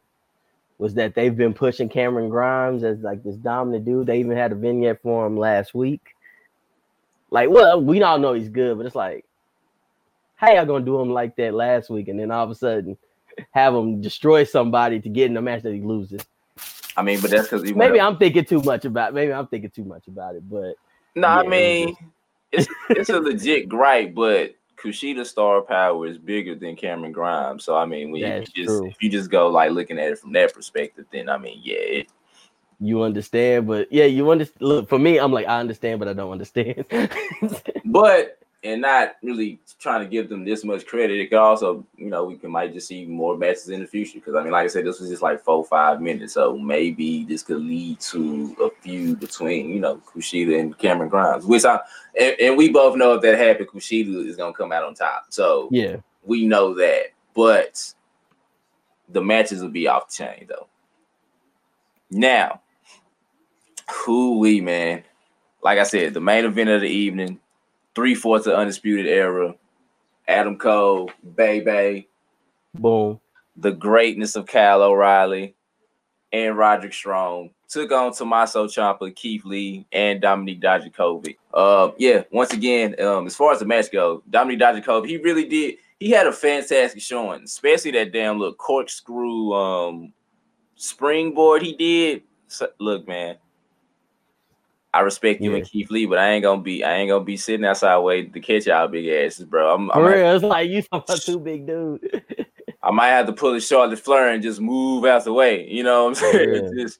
[0.78, 4.06] Was that they've been pushing Cameron Grimes as like this dominant dude?
[4.06, 6.14] They even had a vignette for him last week.
[7.30, 9.24] Like, well, we all know he's good, but it's like,
[10.36, 12.96] how y'all gonna do him like that last week, and then all of a sudden
[13.52, 16.22] have him destroy somebody to get in a match that he loses?
[16.96, 19.14] I mean, but that's because maybe I'm thinking too much about.
[19.14, 20.48] Maybe I'm thinking too much about it.
[20.48, 20.74] But
[21.14, 21.96] no, yeah, I mean,
[22.52, 27.64] it's it's a legit gripe, but Kushida star power is bigger than Cameron Grimes.
[27.64, 30.32] So I mean, when you just if you just go like looking at it from
[30.32, 32.06] that perspective, then I mean, yeah, it,
[32.80, 34.62] you understand, but yeah, you understand.
[34.62, 36.84] Look, for me, I'm like, I understand, but I don't understand.
[37.84, 41.18] but and not really trying to give them this much credit.
[41.18, 44.18] It could also, you know, we can might just see more matches in the future.
[44.18, 46.34] Because I mean, like I said, this was just like four, five minutes.
[46.34, 51.46] So maybe this could lead to a feud between, you know, Kushida and Cameron Grimes.
[51.46, 51.80] Which I
[52.18, 55.26] and, and we both know if that happens, Kushida is gonna come out on top.
[55.30, 57.12] So yeah, we know that.
[57.34, 57.94] But
[59.08, 60.68] the matches will be off the chain though.
[62.10, 62.60] Now,
[63.90, 65.02] who we man,
[65.62, 67.38] like I said, the main event of the evening,
[67.94, 69.54] three fourths of undisputed era,
[70.28, 72.08] Adam Cole, Bay Bay,
[72.74, 73.20] boom,
[73.56, 75.54] the greatness of Kyle O'Reilly,
[76.32, 81.36] and Roderick Strong took on Tommaso Ciampa, Keith Lee, and Dominik Dijakovic.
[81.54, 85.46] Uh, yeah, once again, um, as far as the match goes, Dominik Dijakovic, he really
[85.46, 85.76] did.
[85.98, 90.12] He had a fantastic showing, especially that damn little corkscrew um
[90.76, 92.22] springboard he did.
[92.48, 93.36] So, look, man,
[94.92, 95.58] I respect you yeah.
[95.58, 98.32] and Keith Lee, but I ain't gonna be I ain't gonna be sitting outside waiting
[98.32, 99.74] to catch y'all big asses, bro.
[99.74, 102.24] I'm, For real, it's like you talking about two big dude.
[102.82, 105.68] I might have to pull a Charlotte Flair and just move out the way.
[105.68, 106.70] You know what I'm saying?
[106.76, 106.82] Yeah.
[106.82, 106.98] just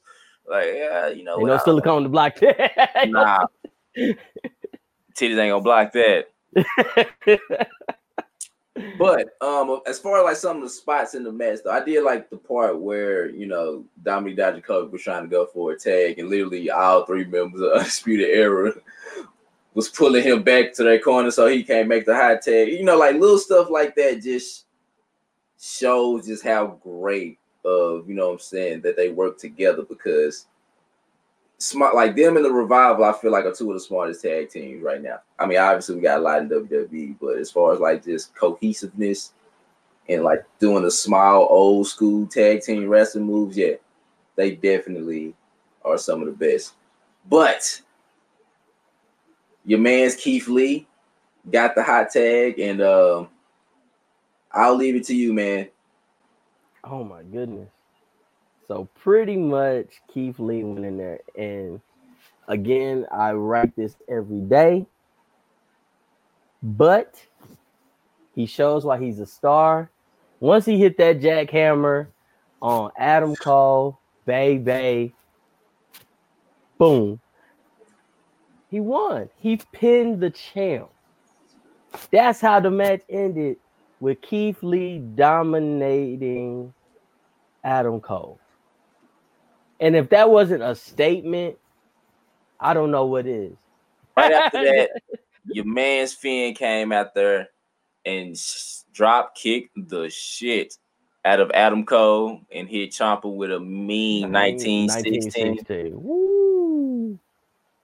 [0.49, 1.37] like yeah, you know.
[1.39, 3.09] Ain't no silicone to block that.
[3.09, 3.45] nah.
[3.97, 6.27] Titties ain't gonna block that.
[8.97, 11.83] But um, as far as like some of the spots in the match, though, I
[11.83, 15.77] did like the part where you know Dominik Dijakovic was trying to go for a
[15.77, 18.73] tag, and literally all three members of Undisputed Era
[19.73, 22.69] was pulling him back to their corner so he can't make the high tag.
[22.69, 24.65] You know, like little stuff like that just
[25.59, 30.47] shows just how great of you know I'm saying that they work together because
[31.61, 34.49] smart like them and the revival, I feel like are two of the smartest tag
[34.49, 35.19] teams right now.
[35.37, 38.33] I mean, obviously we got a lot in WWE, but as far as like just
[38.35, 39.33] cohesiveness
[40.09, 43.73] and like doing the small old school tag team wrestling moves, yeah,
[44.35, 45.35] they definitely
[45.85, 46.73] are some of the best.
[47.29, 47.79] But
[49.63, 50.87] your man's Keith Lee
[51.51, 53.25] got the hot tag, and uh,
[54.51, 55.69] I'll leave it to you, man.
[56.83, 57.69] Oh my goodness.
[58.67, 61.19] So pretty much Keith Lee went in there.
[61.37, 61.81] And
[62.47, 64.85] again, I write this every day.
[66.63, 67.15] But
[68.35, 69.89] he shows why he's a star.
[70.39, 72.07] Once he hit that jackhammer
[72.61, 75.13] on Adam Cole, Bay Bay,
[76.77, 77.19] boom.
[78.69, 79.29] He won.
[79.37, 80.89] He pinned the champ.
[82.11, 83.57] That's how the match ended
[83.99, 86.73] with Keith Lee dominating
[87.63, 88.39] Adam Cole.
[89.81, 91.57] And if that wasn't a statement,
[92.59, 93.53] I don't know what is.
[94.15, 94.91] Right after that,
[95.45, 97.49] your man's Finn came out there
[98.05, 98.37] and
[98.93, 100.77] drop kicked the shit
[101.25, 105.57] out of Adam Cole and hit Ciampa with a mean 1916.
[105.57, 107.19] 1916.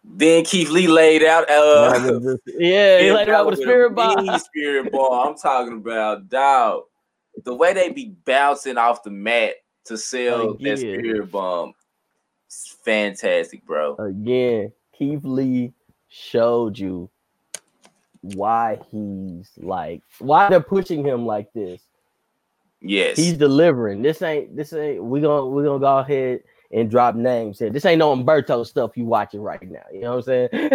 [0.10, 1.50] Then Keith Lee laid out.
[1.50, 4.40] Uh, yeah, he laid out with a spirit ball.
[4.40, 5.28] Spirit ball.
[5.28, 6.84] I'm talking about dog.
[7.44, 9.56] The way they be bouncing off the mat
[9.86, 11.74] to sell like, that spirit bomb
[12.50, 13.96] fantastic, bro.
[13.98, 15.74] Again, Keith Lee
[16.10, 17.10] showed you
[18.22, 21.82] why he's like why they're pushing him like this.
[22.82, 24.02] Yes, he's delivering.
[24.02, 27.70] This ain't this ain't we gonna we gonna go ahead and drop names here.
[27.70, 29.84] This ain't no Humberto stuff you watching right now.
[29.92, 30.70] You know what I'm saying?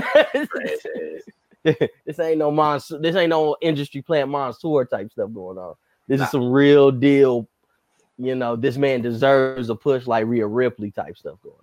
[2.06, 2.98] this ain't no monster.
[2.98, 5.74] This ain't no industry plant monster type stuff going on.
[6.08, 6.24] This nah.
[6.24, 7.48] is some real deal.
[8.18, 11.61] You know, this man deserves a push like Rhea Ripley type stuff going on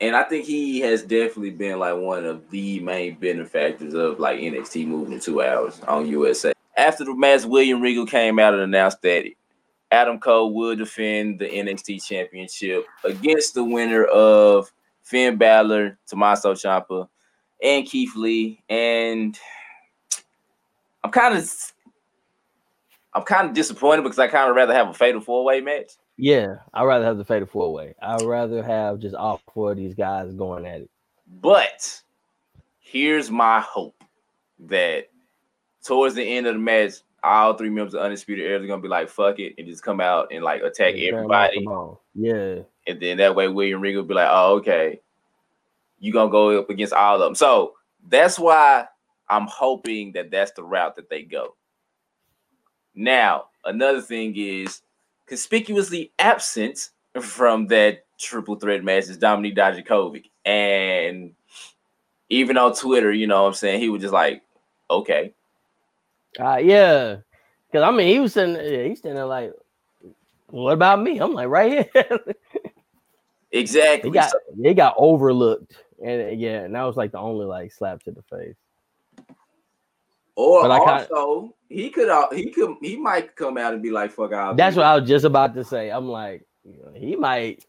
[0.00, 4.40] and I think he has definitely been like one of the main benefactors of like
[4.40, 6.52] NXT moving two hours on USA.
[6.76, 9.26] After the match, William Regal came out and announced that
[9.92, 17.08] Adam Cole would defend the NXT Championship against the winner of Finn Balor, Tommaso Ciampa,
[17.62, 18.62] and Keith Lee.
[18.68, 19.38] And
[21.04, 21.72] I'm kind of
[23.14, 25.92] I'm kind of disappointed because I kind of rather have a fatal four way match.
[26.16, 27.94] Yeah, I'd rather have the fatal four way.
[28.00, 30.90] I'd rather have just all four of these guys going at it.
[31.40, 32.02] But
[32.78, 34.02] here's my hope
[34.60, 35.08] that
[35.82, 36.92] towards the end of the match,
[37.24, 40.00] all three members of Undisputed Era are gonna be like, fuck it, and just come
[40.00, 41.66] out and like attack yeah, everybody.
[42.14, 42.60] Yeah.
[42.86, 45.00] And then that way William Regal will be like, oh, okay,
[45.98, 47.34] you gonna go up against all of them.
[47.34, 47.74] So
[48.08, 48.86] that's why
[49.28, 51.56] I'm hoping that that's the route that they go.
[52.94, 54.82] Now, another thing is
[55.26, 60.30] conspicuously absent from that triple threat match is Dominik Dijakovic.
[60.44, 61.32] And
[62.28, 64.42] even on Twitter, you know what I'm saying, he was just like,
[64.90, 65.32] okay.
[66.38, 67.16] Uh, yeah.
[67.72, 69.52] Cause I mean he was sitting yeah, he's standing there like,
[70.48, 71.18] what about me?
[71.18, 72.20] I'm like right here.
[73.50, 74.10] exactly.
[74.10, 74.32] He got
[74.62, 75.76] he got overlooked.
[76.04, 78.54] And yeah, and that was like the only like slap to the face.
[80.36, 84.32] Or but also, he could he could he might come out and be like, "Fuck
[84.32, 85.90] out." That's what I was just about to say.
[85.90, 87.64] I'm like, you know, he might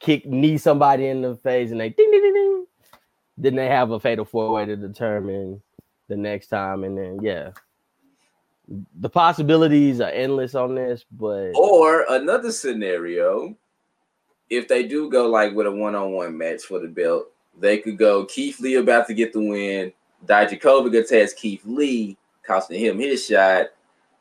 [0.00, 2.66] kick knee somebody in the face and they ding ding ding ding.
[3.38, 5.62] Then they have a fatal four way to determine
[6.08, 7.52] the next time, and then yeah,
[8.98, 11.06] the possibilities are endless on this.
[11.10, 13.56] But or another scenario,
[14.50, 17.28] if they do go like with a one on one match for the belt,
[17.58, 19.92] they could go Keith Lee about to get the win.
[20.26, 23.66] Dijakovic attacks Keith Lee, costing him his shot.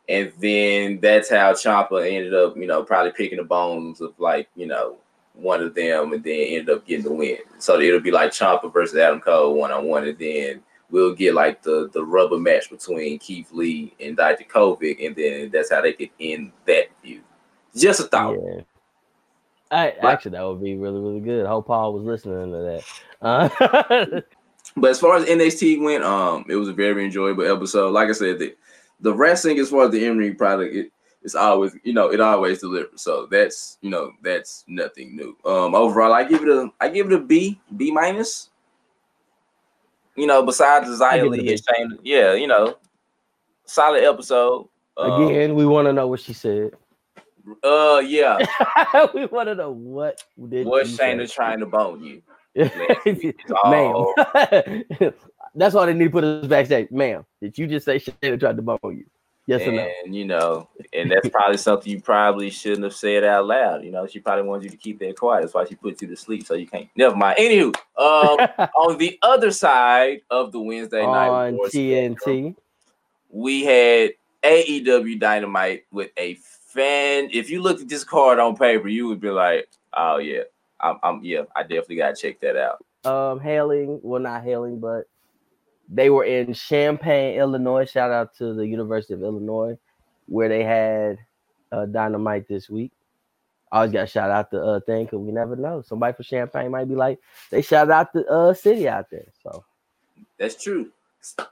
[0.08, 4.50] And then that's how Ciampa ended up, you know, probably picking the bones of like,
[4.56, 4.98] you know,
[5.34, 7.38] one of them and then ended up getting the win.
[7.60, 11.34] So it'll be like Ciampa versus Adam Cole one on one, and then we'll get
[11.34, 15.94] like the the rubber match between Keith Lee and Dijakovic, and then that's how they
[15.94, 17.24] could end that feud.
[17.76, 18.38] Just a thought.
[18.44, 18.62] Yeah.
[19.72, 21.46] I, actually, that would be really, really good.
[21.46, 22.82] I hope Paul was listening to
[23.22, 23.22] that.
[23.22, 24.22] Uh,
[24.76, 27.92] but as far as NXT went, um, it was a very enjoyable episode.
[27.92, 28.56] Like I said, the,
[29.00, 32.60] the wrestling as far as the in product, it, it's always, you know, it always
[32.60, 33.02] delivers.
[33.02, 35.38] So that's, you know, that's nothing new.
[35.46, 38.50] Um, overall, I give it a, I give it a B, B minus.
[40.16, 42.78] You know, besides the Xia Li and Shane, yeah, you know,
[43.66, 44.68] solid episode.
[44.98, 46.72] Um, Again, we want to know what she said.
[47.64, 48.38] Uh, yeah.
[49.14, 52.22] we want to know what did what Shayna trying to bone you.
[53.66, 54.06] ma'am.
[55.56, 56.92] That's why they need to put us backstage.
[56.92, 59.06] Ma'am, did you just say Shayna tried to bone you?
[59.50, 59.92] Yes and, or no?
[60.06, 63.84] And you know, and that's probably something you probably shouldn't have said out loud.
[63.84, 65.42] You know, she probably wanted you to keep that quiet.
[65.42, 66.88] That's why she put you to sleep so you can't.
[66.96, 67.40] Never mind.
[67.40, 72.56] Anywho, um, on the other side of the Wednesday night on TNT,
[73.32, 74.12] we had
[74.44, 76.36] AEW Dynamite with a
[76.68, 77.30] fan.
[77.34, 80.44] If you looked at this card on paper, you would be like, "Oh yeah,
[80.82, 85.06] I'm, I'm yeah, I definitely gotta check that out." Um, hailing, well, not hailing, but
[85.88, 87.89] they were in Champaign, Illinois.
[87.89, 89.78] Shout out to the University of Illinois,
[90.28, 91.18] where they had
[91.72, 92.92] uh, Dynamite this week.
[93.72, 95.82] I always got shout out the uh, thing because we never know.
[95.82, 97.20] Somebody from Champaign might be like,
[97.52, 99.28] they shout out the uh, city out there.
[99.44, 99.63] So
[100.38, 100.92] that's true.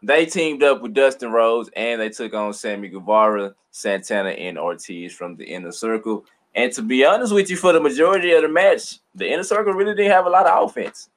[0.02, 5.14] They teamed up with Dustin Rhodes and they took on Sammy Guevara, Santana, and Ortiz
[5.14, 6.26] from the inner circle.
[6.58, 9.74] And to be honest with you, for the majority of the match, the inner circle
[9.74, 11.08] really didn't have a lot of offense.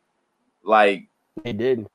[0.63, 1.09] Like
[1.43, 1.89] they didn't.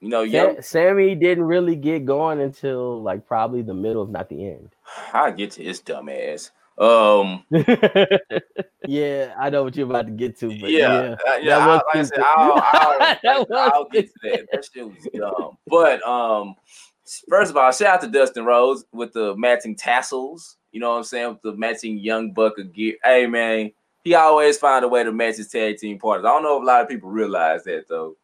[0.00, 4.28] You know, young, Sammy didn't really get going until like probably the middle, if not
[4.28, 4.74] the end.
[5.14, 6.50] I get to his dumb ass.
[6.76, 7.44] Um,
[8.86, 11.66] yeah, I know what you're about to get to, but yeah, yeah, uh, yeah I,
[11.74, 14.48] like I said, I'll, I'll, I'll get to that.
[14.52, 15.56] That shit was dumb.
[15.66, 16.56] But um,
[17.30, 20.58] first of all, shout out to Dustin Rhodes with the matching tassels.
[20.72, 21.28] You know what I'm saying?
[21.28, 22.96] With the matching young buck gear.
[23.04, 26.26] Hey man, he always find a way to match his tag team partners.
[26.26, 28.16] I don't know if a lot of people realize that though.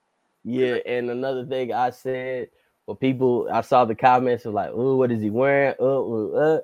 [0.45, 2.49] Yeah, and another thing I said,
[2.87, 5.75] well, people, I saw the comments of like, oh, what is he wearing?
[5.79, 6.61] Uh, uh, uh.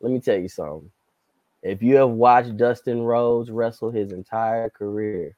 [0.00, 0.90] Let me tell you something.
[1.62, 5.36] If you have watched Dustin Rhodes wrestle his entire career,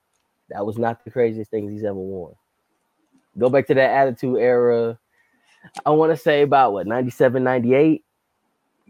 [0.50, 2.35] that was not the craziest things he's ever worn.
[3.38, 4.98] Go back to that attitude era.
[5.85, 8.05] I want to say about what 97, 98.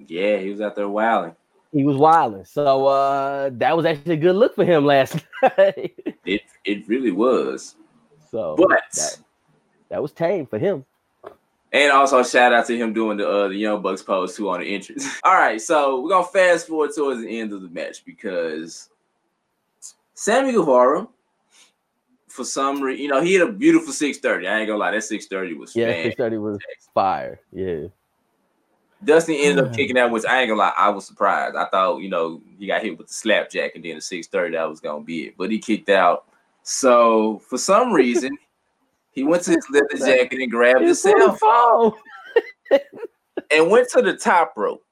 [0.08, 1.34] Yeah, he was out there wilding.
[1.72, 2.44] He was wilding.
[2.44, 6.16] So uh that was actually a good look for him last night.
[6.24, 7.76] it it really was.
[8.30, 9.18] So but that,
[9.88, 10.84] that was tame for him.
[11.72, 14.60] And also shout out to him doing the uh, the Young Bucks pose too on
[14.60, 15.06] the entrance.
[15.22, 18.88] All right, so we're gonna fast forward towards the end of the match because
[20.14, 21.06] Sammy Guevara,
[22.26, 24.48] for some reason, you know, he had a beautiful 630.
[24.48, 26.58] I ain't gonna lie, that 630 was yeah, 630 was
[26.92, 27.40] fire.
[27.52, 27.86] Yeah.
[29.02, 31.56] Dustin ended up kicking out, which I ain't gonna lie, I was surprised.
[31.56, 34.68] I thought, you know, he got hit with the slapjack and then the 630, that
[34.68, 35.34] was gonna be it.
[35.38, 36.26] But he kicked out.
[36.62, 38.36] So for some reason,
[39.10, 41.92] he went to his leather jacket and grabbed his cell phone
[43.50, 44.84] and went to the top rope.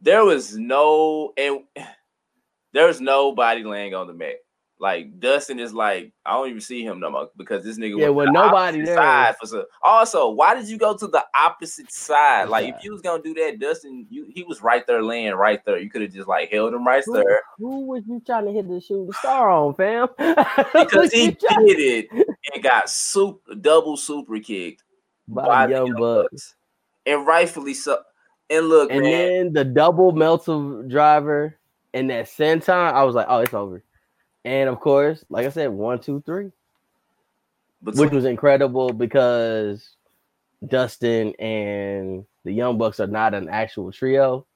[0.00, 1.60] There was no and
[2.72, 4.36] there was nobody laying on the mat.
[4.82, 8.08] Like Dustin is like, I don't even see him no more because this nigga yeah,
[8.08, 8.96] well, nobody there.
[8.96, 9.64] Side for some.
[9.80, 12.48] Also, why did you go to the opposite side?
[12.48, 15.64] Like, if you was gonna do that, Dustin, you he was right there laying right
[15.64, 15.78] there.
[15.78, 17.42] You could have just like held him right who, there.
[17.58, 20.08] Who was you trying to hit the shooting star on, fam?
[20.18, 21.38] because he did
[21.78, 24.82] it and got super double super kicked
[25.28, 26.28] by, by the young bucks.
[26.32, 26.54] bucks.
[27.06, 28.00] and rightfully so.
[28.50, 31.56] And look, and man, then the double Meltzer driver
[31.94, 33.84] and that senton, I was like, oh, it's over.
[34.44, 36.50] And of course, like I said, one, two, three,
[37.82, 39.96] But which was incredible because
[40.66, 44.46] Dustin and the Young Bucks are not an actual trio.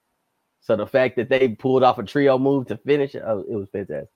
[0.60, 3.54] So the fact that they pulled off a trio move to finish it, oh, it
[3.54, 4.08] was fantastic.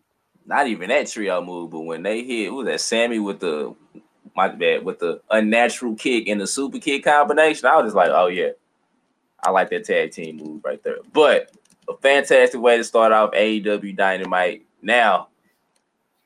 [0.47, 3.75] not even that trio move, but when they hit, who was that Sammy with the
[4.37, 8.11] my bad with the unnatural kick and the super kick combination, I was just like,
[8.11, 8.51] oh yeah,
[9.45, 10.99] I like that tag team move right there.
[11.12, 11.53] But
[11.89, 14.64] a fantastic way to start off AEW Dynamite.
[14.83, 15.29] Now,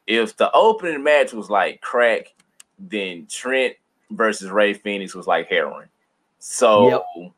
[0.06, 2.34] if the opening match was like crack,
[2.78, 3.74] then Trent
[4.10, 5.88] versus Rey Fenix was like heroin.
[6.38, 7.32] So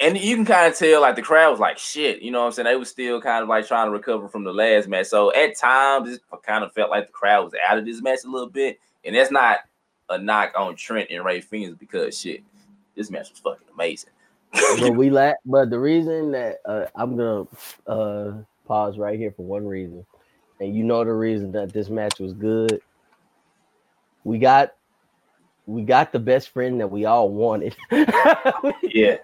[0.00, 2.46] and you can kind of tell like the crowd was like shit, you know what
[2.46, 2.66] I'm saying?
[2.66, 5.06] They was still kind of like trying to recover from the last match.
[5.06, 8.20] So at times it kind of felt like the crowd was out of this match
[8.24, 8.78] a little bit.
[9.04, 9.58] And that's not
[10.08, 12.42] a knock on Trent and Rey Fenix because shit,
[12.94, 14.10] this match was fucking amazing.
[14.52, 17.46] but we la- but the reason that uh, I'm gonna
[17.86, 18.32] uh
[18.66, 20.06] pause right here for one reason,
[20.60, 22.80] and you know the reason that this match was good.
[24.24, 24.74] We got
[25.66, 27.76] we got the best friend that we all wanted.
[28.82, 29.16] yeah.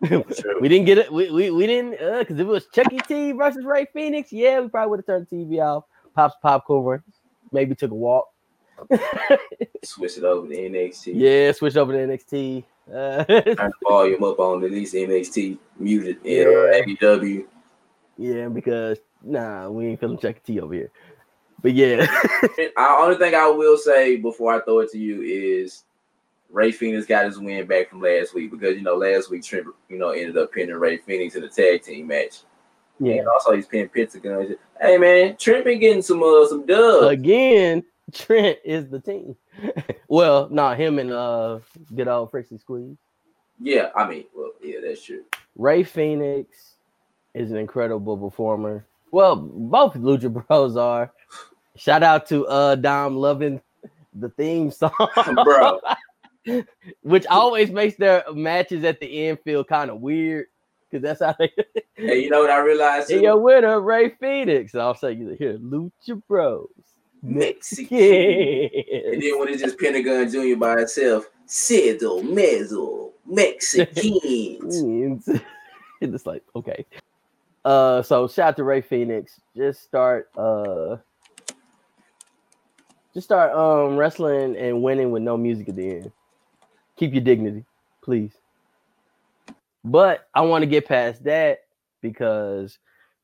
[0.00, 1.12] we didn't get it.
[1.12, 4.60] We, we, we didn't uh because if it was Chucky T versus Rey Fenix, yeah,
[4.60, 7.02] we probably would have turned the TV off, pops popcorn,
[7.52, 8.28] maybe took a walk.
[9.84, 11.12] Switch it over to NXT.
[11.16, 12.62] Yeah, switch over to NXT.
[12.88, 16.82] Uh, Turn the volume up on at least NXT muted uh, Yeah.
[16.84, 17.44] AEW.
[18.16, 20.90] yeah, because nah, we ain't feeling Chucky T over here.
[21.60, 22.06] But yeah,
[22.56, 25.84] The only thing I will say before I throw it to you is
[26.50, 29.66] Rey Fenix got his win back from last week because you know last week Trent
[29.88, 32.42] you know ended up pinning Rey Fenix in a tag team match.
[33.00, 33.14] yeah.
[33.16, 34.56] And also he's pinning Pentagon.
[34.80, 37.08] Hey man, Trent been getting some uh, some dubs.
[37.08, 39.36] Again, Trent is the team.
[40.08, 41.58] well, nah, him and uh
[41.94, 42.96] good old Frixie Squeeze.
[43.60, 45.24] yeah, I mean, well, yeah, that's true.
[45.56, 46.74] Rey Fenix
[47.34, 48.86] is an incredible performer.
[49.10, 51.12] Well, both Lucha Bros are.
[51.76, 53.60] Shout out to uh Dom loving
[54.14, 54.90] the theme song,
[55.44, 55.80] Bro.
[57.02, 60.46] which always makes their matches at the end feel kind of weird
[60.90, 61.52] because that's how they.
[62.00, 63.08] Hey, you know what I realized?
[63.08, 63.20] Too?
[63.20, 64.72] your winner, Rey Fenix.
[64.72, 66.68] And I'll say you here, Lucha Bros.
[67.22, 67.98] Mexican.
[67.98, 70.56] And then when it's just Pentagon Jr.
[70.56, 75.28] by itself, Cero Miedo, Mexicans.
[76.00, 76.84] it's just like okay.
[77.68, 79.42] Uh, so shout out to Rey Fenix.
[79.54, 80.96] Just start uh,
[83.12, 86.12] just start um wrestling and winning with no music at the end.
[86.96, 87.66] Keep your dignity,
[88.02, 88.32] please.
[89.84, 91.58] But I want to get past that
[92.00, 92.78] because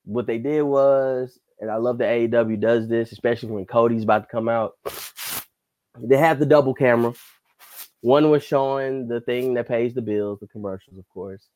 [0.04, 4.28] what they did was, and I love that AEW does this, especially when Cody's about
[4.28, 4.74] to come out.
[5.98, 7.14] They have the double camera.
[8.02, 11.48] One was showing the thing that pays the bills, the commercials, of course.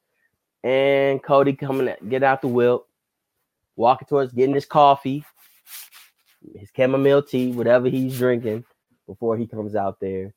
[0.64, 2.80] And Cody coming at, get out the whip,
[3.76, 5.24] walking towards getting his coffee,
[6.54, 8.64] his chamomile tea, whatever he's drinking
[9.06, 10.34] before he comes out there.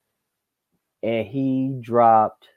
[1.03, 2.47] And he dropped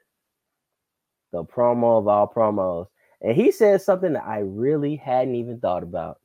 [1.33, 2.87] the promo of all promos.
[3.21, 6.21] And he said something that I really hadn't even thought about.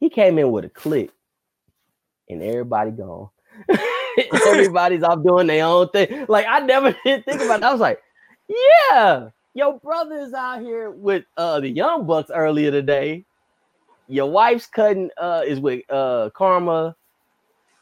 [0.00, 1.12] He came in with a clique,
[2.30, 3.28] and everybody gone.
[4.46, 6.24] Everybody's off doing their own thing.
[6.28, 7.64] Like I never did think about it.
[7.64, 8.00] I was like,
[8.48, 13.24] yeah, your brother is out here with uh the young bucks earlier today.
[14.08, 16.94] Your wife's cutting uh is with uh Kharma,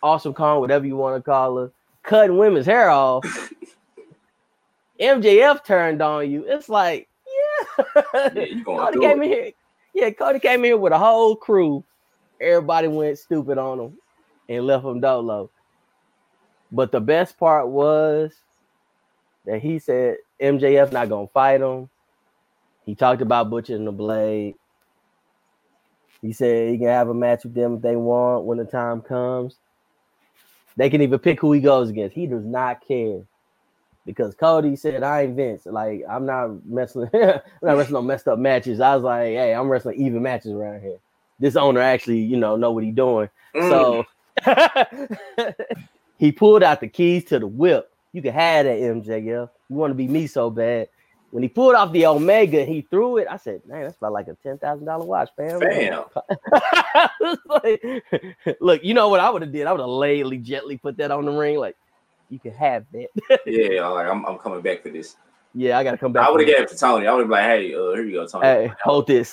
[0.02, 3.24] awesome Kharma, whatever you want to call her, cutting women's hair off.
[5.00, 6.44] MJF turned on you.
[6.46, 8.30] It's like, yeah.
[8.34, 9.26] Yeah, Cody came it.
[9.26, 9.52] in here.
[9.94, 11.84] Yeah, Cody came in here with a whole crew.
[12.40, 13.98] Everybody went stupid on him
[14.48, 15.50] and left him dolo.
[16.72, 18.34] But the best part was
[19.46, 21.88] that he said MJF not gonna fight him.
[22.86, 24.54] He talked about Butcher and the Blade.
[26.22, 29.02] He said he can have a match with them if they want when the time
[29.02, 29.56] comes.
[30.76, 32.14] They can even pick who he goes against.
[32.14, 33.22] He does not care
[34.06, 35.66] because Cody said, "I ain't Vince.
[35.66, 37.08] Like I'm not messing.
[37.14, 40.52] I'm not wrestling no messed up matches." I was like, "Hey, I'm wrestling even matches
[40.52, 40.96] around here."
[41.38, 43.28] This owner actually, you know, know what he's doing.
[43.54, 44.04] Mm.
[44.44, 45.54] So
[46.18, 47.92] he pulled out the keys to the whip.
[48.18, 49.48] You can have that MJF.
[49.68, 50.88] You want to be me so bad.
[51.30, 53.28] When he pulled off the Omega, he threw it.
[53.30, 55.60] I said, "Man, that's about like a ten thousand dollar watch, fam."
[57.20, 59.68] It's like, look, you know what I would have did?
[59.68, 61.58] I would have lately gently put that on the ring.
[61.58, 61.76] Like,
[62.28, 63.06] you can have that.
[63.46, 65.14] Yeah, like I'm, I'm coming back for this.
[65.54, 66.26] yeah, I gotta come back.
[66.26, 67.06] I would have gave it to Tony.
[67.06, 68.46] I would have been like, hey, uh, here you go, Tony.
[68.46, 69.32] Hey, hold this.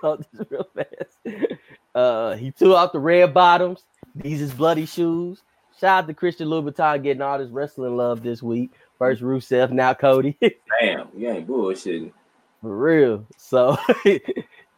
[0.00, 1.58] hold this real fast.
[1.94, 3.84] Uh, he threw out the red bottoms.
[4.14, 5.42] These is bloody shoes.
[5.80, 8.72] Shout out to Christian Louboutin getting all this wrestling love this week.
[8.98, 10.36] First Rusev, now Cody.
[10.80, 12.12] Damn, you ain't bullshitting.
[12.60, 13.26] For real.
[13.36, 13.76] So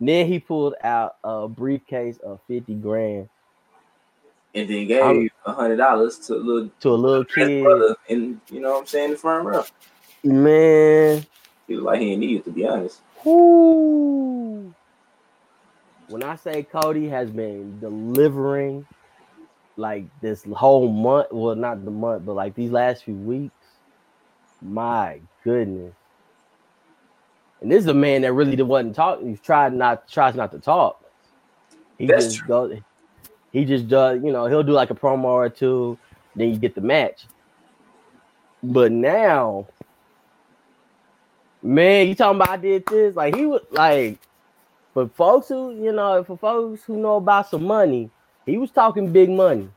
[0.01, 3.29] Then he pulled out a briefcase of 50 grand
[4.55, 7.63] and then gave a hundred dollars to a little to a little kid.
[7.65, 9.65] brother, and you know what I'm saying, the firm row.
[10.25, 11.25] Man,
[11.69, 13.01] He was like he didn't need it to be honest.
[13.25, 14.75] whoo.
[16.09, 18.87] When I say Cody has been delivering
[19.81, 23.55] like this whole month, well, not the month, but like these last few weeks,
[24.62, 25.95] my goodness.
[27.61, 29.28] And this is a man that really wasn't talking.
[29.28, 31.03] He's tried not tries not to talk.
[31.99, 32.49] He That's just true.
[32.49, 32.78] goes.
[33.53, 34.22] He just does.
[34.22, 35.99] You know, he'll do like a promo or two.
[36.37, 37.26] Then you get the match.
[38.62, 39.68] But now,
[41.62, 43.16] man, you talking about I did this?
[43.16, 44.18] Like he was like
[44.95, 48.11] for folks who you know, for folks who know about some money,
[48.47, 49.68] he was talking big money.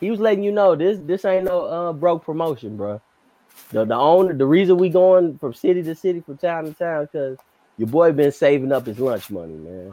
[0.00, 3.00] He was letting you know this this ain't no uh broke promotion, bro.
[3.70, 7.04] The the owner, the reason we going from city to city, from town to town,
[7.04, 7.38] because
[7.78, 9.92] your boy been saving up his lunch money, man,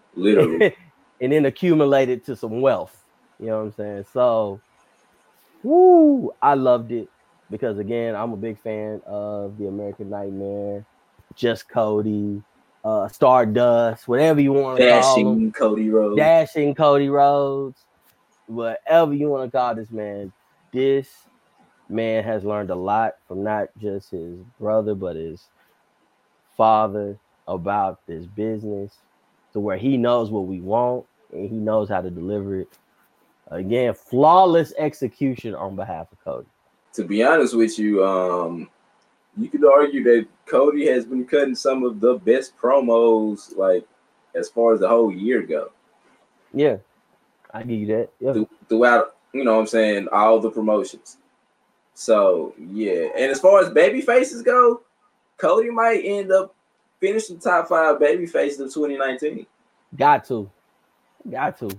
[0.16, 0.76] Literally.
[1.20, 3.04] and then accumulated to some wealth.
[3.40, 4.06] You know what I'm saying?
[4.12, 4.60] So,
[5.62, 7.08] woo, I loved it
[7.50, 10.84] because again, I'm a big fan of the American Nightmare,
[11.34, 12.42] Just Cody,
[12.84, 15.24] uh, Stardust, whatever you want to call him.
[15.24, 16.16] Dashing Cody Rhodes.
[16.16, 17.84] Dashing Cody Rhodes,
[18.46, 20.32] whatever you want to call this man.
[20.72, 21.08] This
[21.88, 25.42] man has learned a lot from not just his brother, but his
[26.56, 28.94] father about this business
[29.52, 32.68] to where he knows what we want and he knows how to deliver it.
[33.50, 36.46] Again, flawless execution on behalf of Cody.
[36.94, 38.68] to be honest with you, um,
[39.38, 43.86] you could argue that Cody has been cutting some of the best promos, like
[44.34, 45.70] as far as the whole year go,
[46.52, 46.78] Yeah,
[47.52, 48.10] I give you that.
[48.20, 48.32] Yeah.
[48.34, 49.14] th- throughout.
[49.32, 51.18] You know, what I'm saying all the promotions.
[51.94, 54.82] So yeah, and as far as baby faces go,
[55.36, 56.54] Cody might end up
[57.00, 59.46] finishing top five baby faces of 2019
[59.96, 60.50] Got to.
[61.30, 61.70] Got to.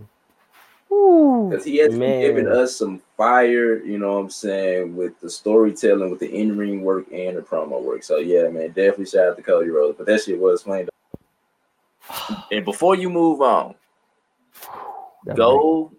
[0.92, 2.22] Ooh, because he has been man.
[2.22, 3.84] giving us some fire.
[3.84, 7.42] You know, what I'm saying with the storytelling, with the in ring work, and the
[7.42, 8.04] promo work.
[8.04, 9.98] So yeah, man, definitely shout out to Cody Rhodes.
[9.98, 10.88] But that shit was funny.
[12.52, 13.76] And before you move on,
[15.26, 15.92] That's go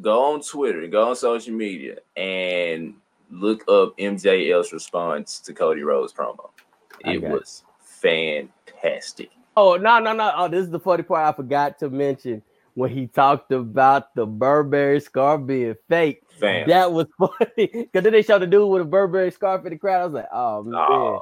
[0.00, 2.94] go on Twitter, go on social media, and
[3.30, 6.50] look up MJL's response to Cody Rhodes promo.
[7.00, 7.32] It got it.
[7.32, 9.30] was fantastic.
[9.56, 10.32] Oh no no no!
[10.36, 12.42] Oh, this is the funny part I forgot to mention
[12.78, 16.22] when he talked about the Burberry scarf being fake.
[16.68, 19.78] That was funny because then they showed the dude with a Burberry scarf in the
[19.78, 20.00] crowd.
[20.00, 21.20] I was like, oh man, Oh.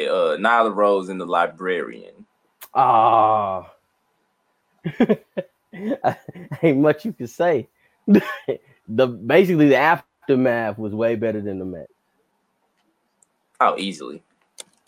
[0.00, 2.24] uh, Nyla Rose and the librarian.
[2.72, 3.68] ah,
[6.62, 7.68] ain't much you can say.
[8.06, 11.88] the basically the aftermath was way better than the match.
[13.60, 14.22] Oh, easily.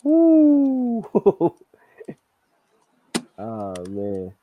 [0.05, 1.03] Ooh.
[3.39, 4.33] Oh man.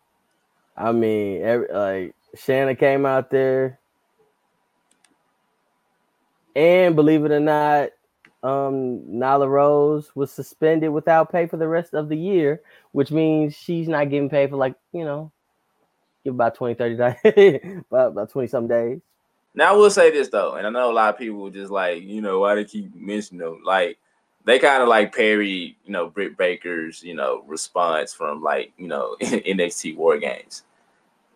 [0.77, 3.79] I mean, every, like Shanna came out there,
[6.55, 7.91] and believe it or not,
[8.43, 12.61] um, Nyla Rose was suspended without pay for the rest of the year,
[12.93, 15.33] which means she's not getting paid for like you know,
[16.25, 19.01] give about 20, 30 days, about, about 20 some days.
[19.55, 22.03] Now I will say this though, and I know a lot of people just like,
[22.03, 23.63] you know, why they keep mentioning them?
[23.65, 23.99] Like
[24.47, 28.87] they kind of like parry, you know, Britt Baker's, you know, response from like, you
[28.87, 30.63] know, NXT War Games.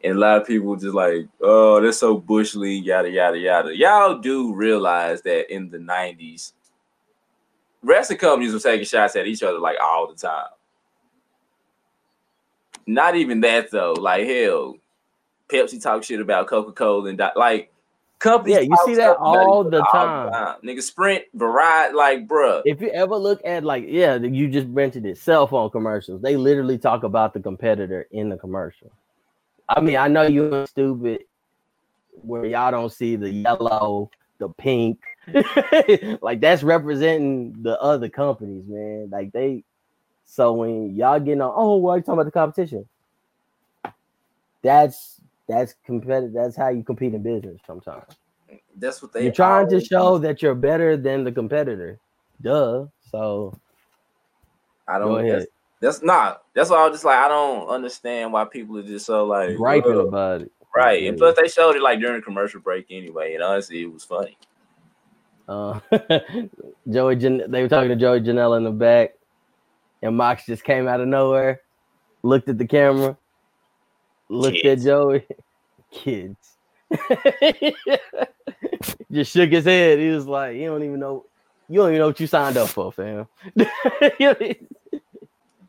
[0.03, 3.77] And a lot of people just like, oh, that's so bush league, yada yada yada.
[3.77, 6.53] Y'all do realize that in the '90s,
[7.83, 10.47] wrestling companies were taking shots at each other like all the time.
[12.87, 13.93] Not even that though.
[13.93, 14.77] Like hell,
[15.49, 17.71] Pepsi talk shit about Coca Cola and like
[18.21, 18.57] companies.
[18.57, 20.57] Yeah, you see that all the time.
[20.63, 22.63] Nigga, Sprint, Verizon, like bruh.
[22.65, 26.23] If you ever look at like, yeah, you just mentioned it, cell phone commercials.
[26.23, 28.93] They literally talk about the competitor in the commercial.
[29.69, 31.25] I mean, I know you're stupid
[32.23, 35.01] where y'all don't see the yellow, the pink.
[36.23, 39.09] like that's representing the other companies, man.
[39.11, 39.65] Like they
[40.25, 42.87] so when y'all getting on, oh, why are you talking about the competition?
[44.63, 46.33] That's that's competitive.
[46.33, 48.05] That's how you compete in business sometimes.
[48.77, 49.25] That's what they.
[49.25, 51.99] You're trying to show that you're better than the competitor.
[52.43, 52.87] Duh.
[53.11, 53.59] So
[54.89, 55.19] I don't.
[55.25, 55.41] ahead.
[55.41, 55.47] That's,
[55.81, 56.43] that's not.
[56.55, 59.57] That's why I was just like, I don't understand why people are just so like
[59.57, 60.53] griping "Ugh." about it.
[60.75, 61.09] Right, Yeah.
[61.11, 64.39] and plus they showed it like during commercial break anyway, and honestly, it was funny.
[65.49, 65.81] Uh,
[66.91, 69.15] Joey, Jan- they were talking to Joey Janela in the back,
[70.01, 71.61] and Mox just came out of nowhere,
[72.23, 73.17] looked at the camera,
[74.31, 74.87] looked Kids.
[74.87, 75.27] at Joey,
[75.91, 76.57] kids,
[79.13, 79.99] just shook his head.
[79.99, 81.27] He was like, "You don't even know,
[81.69, 83.27] you don't even know what you signed up for, fam."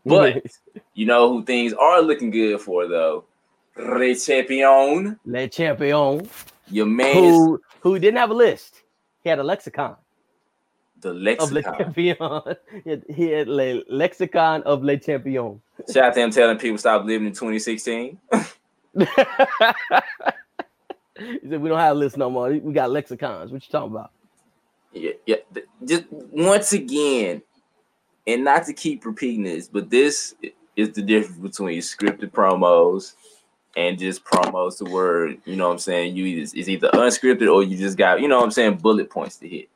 [0.04, 0.46] But
[0.96, 3.26] you know who things are looking good for though?
[3.78, 5.20] Le Champion.
[5.26, 6.28] Le Champion.
[6.70, 8.82] Your man who, who didn't have a list.
[9.24, 9.96] He had a lexicon.
[11.02, 11.48] The lexicon.
[11.48, 12.42] Of Le Champion.
[13.16, 15.62] he had, Le Lexicon of Le Champion.
[15.92, 18.20] Shout out to him telling people stop living in 2016.
[18.32, 19.06] he
[21.50, 22.50] said we don't have lists no more.
[22.50, 23.52] We got lexicons.
[23.52, 24.12] What you talking about?
[24.94, 25.38] Yeah, yeah.
[25.86, 27.42] Just once again,
[28.28, 30.36] and not to keep repeating this, but this
[30.76, 33.16] is the difference between scripted promos
[33.76, 37.52] and just promos to where you know what I'm saying you either it's either unscripted
[37.54, 39.70] or you just got you know what I'm saying bullet points to hit.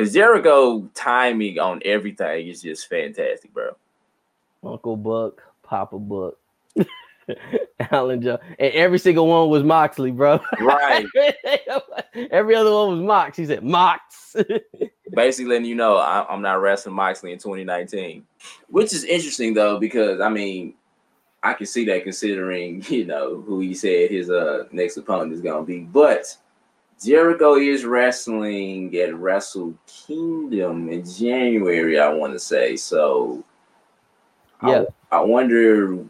[0.00, 3.76] Cause Jericho timing on everything is just fantastic, bro.
[4.64, 6.38] Uncle Buck, Papa Buck.
[7.92, 10.40] Alan Joe, and every single one was Moxley, bro.
[10.58, 11.04] Right.
[12.30, 13.36] every other one was Mox.
[13.36, 14.36] He said Mox.
[15.14, 18.24] Basically, letting you know I, am not wrestling Moxley in 2019,
[18.68, 20.74] which is interesting though because I mean,
[21.42, 25.42] I can see that considering you know who he said his uh next opponent is
[25.42, 26.36] gonna be, but.
[27.02, 32.76] Jericho is wrestling at Wrestle Kingdom in January, I want to say.
[32.76, 33.42] So,
[34.62, 36.04] yeah, I, I wonder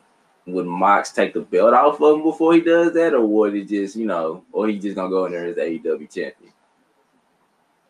[0.46, 3.68] would Mox take the belt off of him before he does that, or would it
[3.68, 6.52] just, you know, or he just gonna go in there as AEW champion?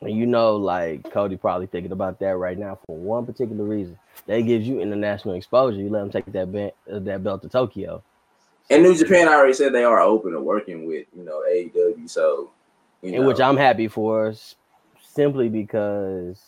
[0.03, 3.99] And you know, like Cody probably thinking about that right now for one particular reason.
[4.27, 5.79] That gives you international exposure.
[5.79, 8.03] You let him take that belt, uh, that belt to Tokyo.
[8.71, 12.09] And New Japan I already said they are open to working with, you know, AEW.
[12.09, 12.51] So,
[13.03, 13.27] you know.
[13.27, 14.35] which I'm happy for,
[15.01, 16.41] simply because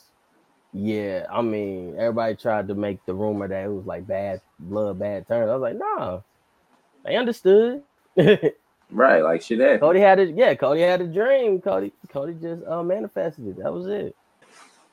[0.73, 4.97] yeah, I mean, everybody tried to make the rumor that it was like bad blood,
[4.97, 5.47] bad turn.
[5.47, 6.21] I was like, nah,
[7.05, 7.83] they understood.
[8.91, 9.59] right, like shit.
[9.59, 10.35] That Cody had it.
[10.35, 11.61] Yeah, Cody had a dream.
[11.61, 13.57] Cody, Cody just uh, manifested it.
[13.57, 14.15] That was it.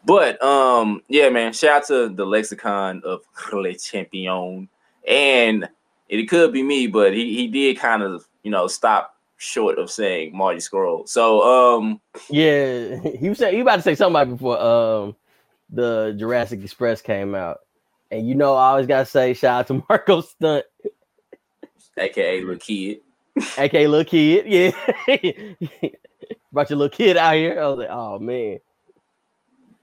[0.05, 1.55] But um, yeah, man.
[1.55, 4.69] Shout out to the lexicon of Le Champion,
[5.09, 5.69] and
[6.11, 9.91] it could be me, but he he did kind of you know stop short of
[9.91, 11.09] saying Marty Scurll.
[11.09, 11.43] So
[11.79, 15.17] um, yeah, he was saying he about to say something before um
[15.71, 17.61] the Jurassic Express came out.
[18.11, 20.67] And you know, I always gotta say, shout out to Marco Stunt,
[21.97, 23.01] aka little kid,
[23.59, 24.47] aka little kid.
[24.47, 24.71] Yeah,
[26.53, 27.61] brought your little kid out here.
[27.61, 28.59] I was like, oh man.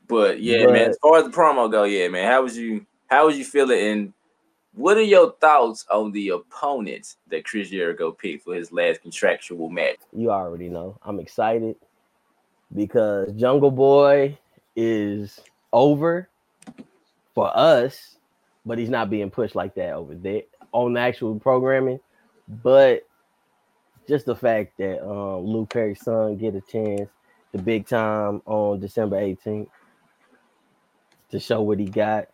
[0.07, 0.89] But yeah, but, man.
[0.91, 2.31] As far as the promo go, yeah, man.
[2.31, 2.85] How was you?
[3.07, 3.79] How was you feeling?
[3.79, 4.13] And
[4.77, 9.69] what are your thoughts on the opponents that Chris Jericho picked for his last contractual
[9.69, 9.97] match?
[10.13, 10.99] You already know.
[11.01, 11.75] I'm excited
[12.73, 14.37] because Jungle Boy
[14.75, 15.39] is
[15.73, 16.29] over
[17.33, 18.17] for us,
[18.67, 21.99] but he's not being pushed like that over there on the actual programming.
[22.47, 23.07] But
[24.07, 27.09] just the fact that um, Luke Perry's son get a chance
[27.51, 29.69] the big time on December 18th
[31.31, 32.27] to show what he got.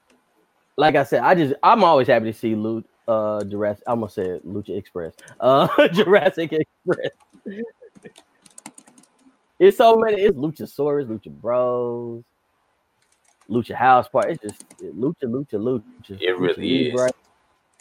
[0.77, 3.83] Like I said, I just I'm always happy to see Luke uh Jurassic.
[3.87, 5.13] I almost said Lucha Express.
[5.39, 7.11] Uh Jurassic Express.
[9.59, 12.23] it's so many, it's Luchasaurus, Lucha Bros,
[13.49, 14.31] Lucha House Party.
[14.31, 16.17] It's just Lucha, Lucha, Lucha.
[16.19, 16.99] It really is.
[16.99, 17.15] Right?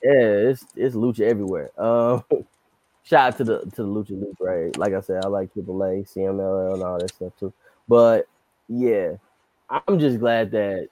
[0.02, 1.70] Yeah, it's it's Lucha everywhere.
[1.80, 2.24] Um,
[3.04, 4.76] shout out to the to the Lucha Loop, right?
[4.76, 7.52] Like I said, I like Triple A, CMLL, and all that stuff too.
[7.88, 8.26] But
[8.68, 9.12] yeah,
[9.70, 10.88] I'm just glad that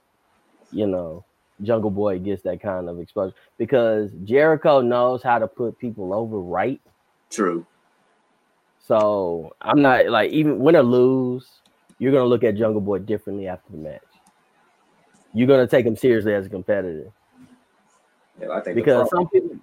[0.71, 1.25] you know
[1.63, 6.39] Jungle Boy gets that kind of exposure because Jericho knows how to put people over
[6.39, 6.81] right.
[7.31, 7.67] True.
[8.79, 11.49] So I'm not like even win or lose,
[11.99, 14.03] you're gonna look at Jungle Boy differently after the match
[15.33, 17.13] you're gonna take him seriously as a competitor.
[18.41, 19.57] Yeah, I think because some people,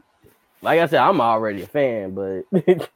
[0.61, 2.43] like I said, I'm already a fan, but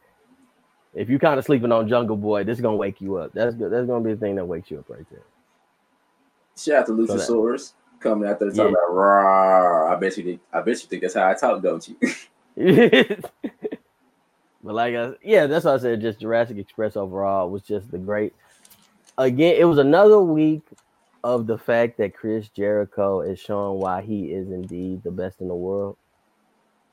[0.93, 3.33] if you kind of sleeping on Jungle Boy, this is gonna wake you up.
[3.33, 3.71] That's good.
[3.71, 5.23] That's gonna be the thing that wakes you up right there.
[6.57, 8.71] Shout out to Luchasaurus so coming after the talk yeah.
[8.71, 9.93] about raw.
[9.93, 11.95] I bet you think I bet you think that's how I talk, don't you?
[14.63, 17.97] but like I, yeah, that's why I said just Jurassic Express overall was just the
[17.97, 18.33] great.
[19.17, 20.63] Again, it was another week
[21.23, 25.47] of the fact that Chris Jericho is showing why he is indeed the best in
[25.47, 25.97] the world.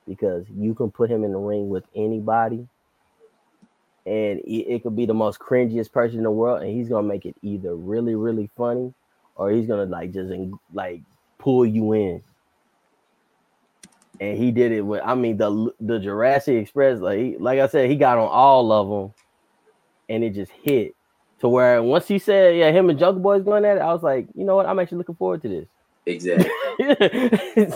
[0.06, 2.66] Because you can put him in the ring with anybody,
[4.06, 7.06] and it, it could be the most cringiest person in the world, and he's gonna
[7.06, 8.94] make it either really, really funny,
[9.38, 10.30] or he's gonna like just
[10.74, 11.00] like
[11.38, 12.22] pull you in.
[14.20, 17.68] And he did it with, I mean, the the Jurassic Express, like he, like I
[17.68, 19.14] said, he got on all of them,
[20.08, 20.96] and it just hit
[21.38, 24.02] to where once he said, yeah, him and Jungle Boy's going at it, I was
[24.02, 24.66] like, you know what?
[24.66, 25.68] I'm actually looking forward to this.
[26.04, 26.50] Exactly.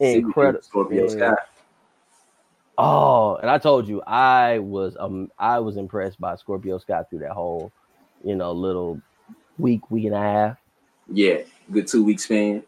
[0.00, 0.62] incredible.
[0.62, 1.08] Scorpio yeah.
[1.08, 1.34] Sky.
[2.76, 7.20] Oh, and I told you I was um I was impressed by Scorpio Sky through
[7.20, 7.70] that whole,
[8.24, 9.00] you know, little
[9.58, 10.56] week, week and a half.
[11.10, 11.38] Yeah,
[11.70, 12.62] good two week span.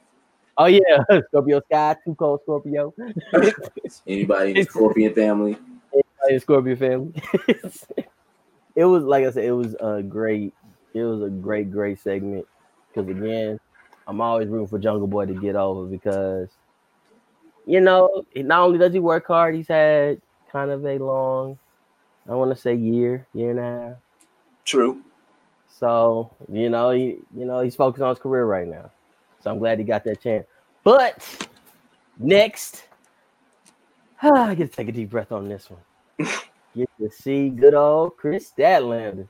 [0.57, 2.93] Oh yeah, Scorpio Sky, Too Cold Scorpio.
[4.07, 5.57] Anybody in the Scorpion family?
[5.93, 7.23] Anybody in Scorpio family.
[8.77, 10.55] it was like I said, it was a great,
[10.95, 12.47] it was a great, great segment.
[12.89, 13.61] Because again,
[14.07, 16.49] I'm always rooting for Jungle Boy to get over because
[17.67, 20.21] you know, not only does he work hard, he's had
[20.51, 21.59] kind of a long,
[22.29, 23.97] I want to say year, year and a half.
[24.65, 25.01] True.
[25.81, 28.91] So you know, he you know he's focused on his career right now.
[29.43, 30.47] So I'm glad he got that chance.
[30.85, 31.49] But
[32.19, 32.85] next,
[34.23, 36.29] I get to take a deep breath on this one.
[36.77, 39.27] get to see good old Kris Statlander.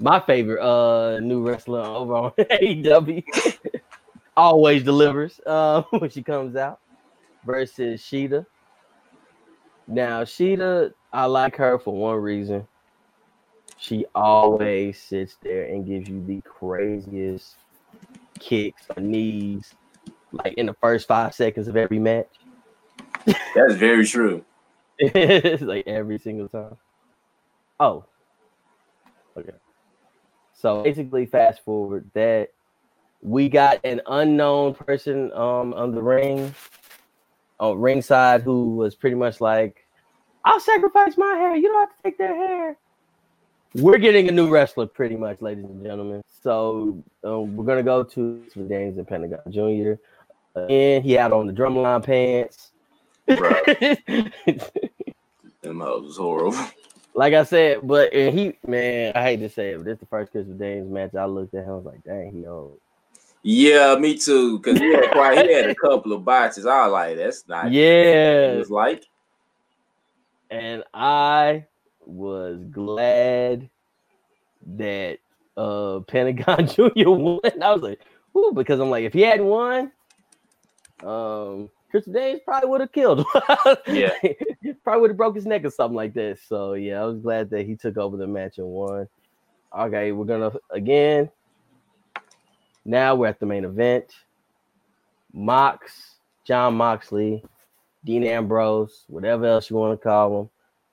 [0.00, 3.22] My favorite uh new wrestler over on AEW.
[4.36, 6.80] Always delivers uh, when she comes out
[7.44, 8.46] versus Shida.
[9.86, 12.66] Now, Shida, I like her for one reason.
[13.80, 17.56] She always sits there and gives you the craziest
[18.38, 19.72] kicks or knees,
[20.32, 22.28] like in the first five seconds of every match.
[23.54, 24.44] That's very true.
[24.98, 26.76] it's like every single time.
[27.80, 28.04] Oh,
[29.38, 29.56] okay.
[30.52, 32.50] So basically, fast forward that
[33.22, 36.54] we got an unknown person um on the ring,
[37.58, 39.86] on ringside, who was pretty much like,
[40.44, 41.56] "I'll sacrifice my hair.
[41.56, 42.76] You don't have to take their hair."
[43.74, 46.22] We're getting a new wrestler, pretty much, ladies and gentlemen.
[46.42, 49.92] So um, we're gonna go to the Danes and Pentagon Jr.
[50.60, 52.70] and he had on the drumline pants.
[55.62, 56.58] Them was horrible.
[57.14, 60.00] like I said, but and he man, I hate to say it, but this is
[60.00, 61.14] the first Christopher Daniels match.
[61.14, 62.80] I looked at him, I was like, dang, he old.
[63.42, 64.58] Yeah, me too.
[64.60, 66.66] Cause he had quite he had a couple of botches.
[66.66, 68.52] I was like, that's not yeah.
[68.52, 69.04] It was like,
[70.50, 71.66] and I
[72.10, 73.68] was glad
[74.76, 75.18] that
[75.56, 77.10] uh Pentagon Jr.
[77.10, 77.40] won.
[77.62, 78.00] I was like,
[78.36, 79.92] Ooh, because I'm like, if he hadn't won,
[81.04, 83.76] um Chris Daniels probably would have killed him.
[83.88, 84.12] Yeah.
[84.84, 86.38] probably would have broke his neck or something like that.
[86.46, 89.08] So yeah, I was glad that he took over the match and won.
[89.76, 91.30] Okay, we're gonna again.
[92.84, 94.06] Now we're at the main event.
[95.32, 97.44] Mox, John Moxley,
[98.04, 100.50] Dean Ambrose, whatever else you want to call him,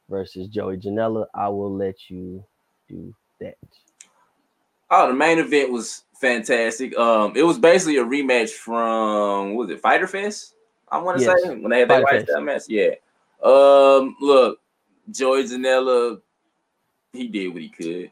[0.09, 1.25] versus Joey Janela.
[1.33, 2.43] I will let you
[2.89, 3.55] do that.
[4.89, 6.97] oh, the main event was fantastic.
[6.97, 10.55] Um, it was basically a rematch from what was it Fyter Fest?
[10.89, 11.43] I want to Yes.
[11.43, 12.63] say when they had that Fighter white style match.
[12.67, 12.91] Yeah.
[13.43, 14.59] Um, look,
[15.11, 16.21] Joey Janela,
[17.13, 18.11] he did what he could.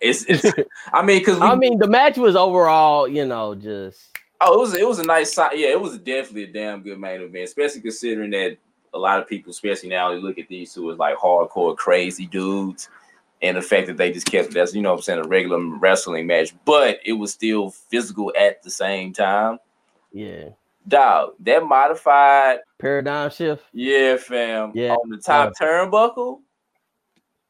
[0.00, 0.44] It's, it's
[0.92, 4.74] I mean, because I mean, the match was overall, you know, just Oh, it was
[4.74, 7.80] it was a nice si- yeah, it was definitely a damn good main event, especially
[7.80, 8.58] considering that
[8.96, 12.26] a lot of people, especially now, they look at these two as like hardcore crazy
[12.26, 12.88] dudes,
[13.42, 15.60] and the fact that they just kept that's you know what I'm saying a regular
[15.78, 19.58] wrestling match, but it was still physical at the same time.
[20.12, 20.48] yeah,
[20.88, 23.64] Dog, that modified, paradigm shift.
[23.72, 24.94] yeah, fam, Yeah.
[24.94, 26.40] on the top uh, turnbuckle.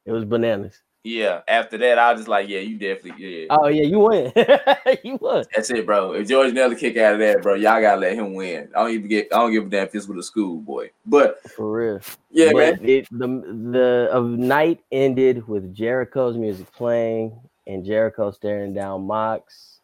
[0.05, 0.80] It was bananas.
[1.07, 3.46] Yeah, after that, I was just like, yeah, you definitely, yeah.
[3.50, 4.32] Oh yeah, you win.
[5.04, 5.44] you won.
[5.54, 6.14] That's it, bro.
[6.14, 8.68] If George Nelly kick out of that, bro, y'all gotta let him win.
[8.74, 9.28] I don't even get.
[9.32, 10.90] I don't give a damn if it's with a school boy.
[11.07, 12.00] But For real.
[12.32, 12.88] yeah, but man.
[12.88, 13.28] It, the
[13.70, 17.38] the uh, night ended with Jericho's music playing
[17.68, 19.78] and Jericho staring down Mox.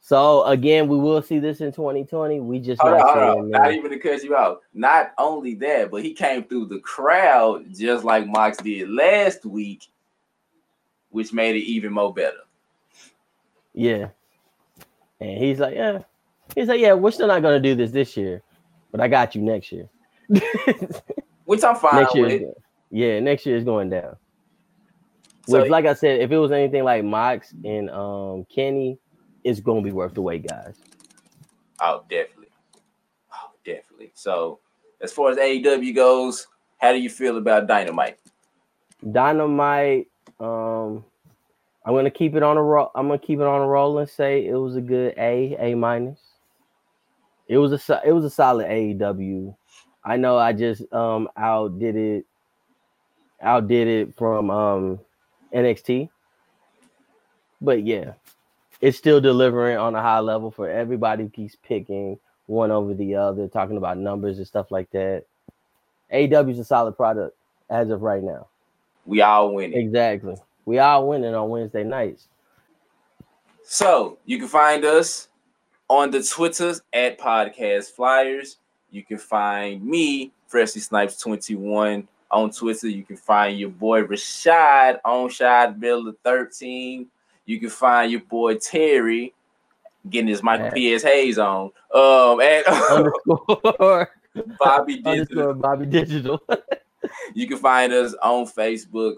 [0.00, 2.38] So again, we will see this in 2020.
[2.38, 3.50] We just Hold not on.
[3.50, 4.62] Not even to cut you out.
[4.72, 9.88] Not only that, but he came through the crowd just like Mox did last week,
[11.10, 12.38] which made it even more better.
[13.74, 14.08] Yeah.
[15.20, 16.00] And he's like, yeah.
[16.54, 18.42] He's like, yeah, we're still not gonna do this this year,
[18.90, 19.88] but I got you next year.
[21.44, 22.42] Which I'm fine next year, with.
[22.90, 24.16] yeah, next year is going down.
[25.46, 28.98] So- Which, like I said, if it was anything like Mox and um Kenny,
[29.44, 30.76] it's gonna be worth the wait, guys.
[31.80, 32.48] Oh, definitely.
[33.32, 34.10] Oh, definitely.
[34.14, 34.60] So,
[35.00, 36.46] as far as AEW goes,
[36.78, 38.18] how do you feel about Dynamite?
[39.12, 40.08] Dynamite.
[40.40, 41.04] Um,
[41.84, 42.90] I'm gonna keep it on a roll.
[42.94, 45.74] I'm gonna keep it on a roll and say it was a good A, A
[45.76, 46.20] minus.
[47.48, 49.56] It was a it was a solid AEW.
[50.04, 52.26] I know I just um outdid it,
[53.42, 55.00] outdid it from um
[55.54, 56.10] NXT,
[57.60, 58.14] but yeah,
[58.80, 61.24] it's still delivering on a high level for everybody.
[61.24, 65.24] who Keeps picking one over the other, talking about numbers and stuff like that.
[66.14, 67.36] AEW is a solid product
[67.70, 68.49] as of right now.
[69.10, 69.76] We all winning.
[69.76, 70.36] Exactly.
[70.66, 72.28] We are winning on Wednesday nights.
[73.64, 75.26] So you can find us
[75.88, 78.58] on the Twitters at Podcast Flyers.
[78.92, 82.86] You can find me, Freshly Snipes 21, on Twitter.
[82.86, 87.08] You can find your boy Rashad on Shad Miller 13.
[87.46, 89.34] You can find your boy Terry
[90.08, 91.02] getting his Michael P.S.
[91.02, 91.72] Hayes on.
[91.92, 92.64] Um, and
[94.60, 95.54] Bobby Digital.
[95.54, 96.40] Bobby Digital.
[97.34, 99.16] You can find us on Facebook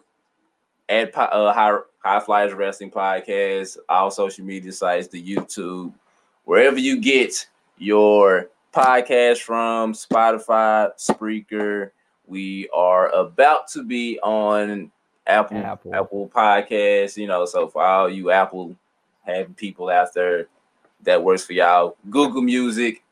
[0.88, 5.92] at uh, High, High Flyers Wrestling Podcast, all social media sites, the YouTube,
[6.44, 7.46] wherever you get
[7.78, 11.90] your podcast from, Spotify, Spreaker.
[12.26, 14.90] We are about to be on
[15.26, 15.94] Apple Apple.
[15.94, 17.44] Apple, Podcasts, you know.
[17.46, 18.74] So for all you Apple
[19.24, 20.46] having people out there
[21.02, 23.02] that works for y'all, Google Music,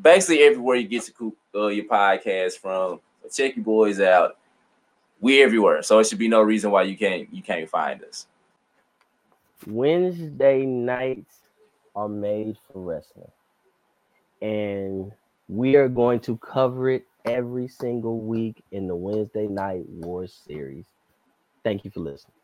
[0.00, 3.00] basically everywhere you get coo- uh, your podcast from.
[3.32, 4.38] Check your boys out.
[5.20, 8.26] We everywhere, so it should be no reason why you can't you can't find us.
[9.66, 11.36] Wednesday nights
[11.94, 13.30] are made for wrestling.
[14.42, 15.12] And
[15.48, 20.84] we are going to cover it every single week in the Wednesday Night Wars series.
[21.64, 22.35] Thank you for listening.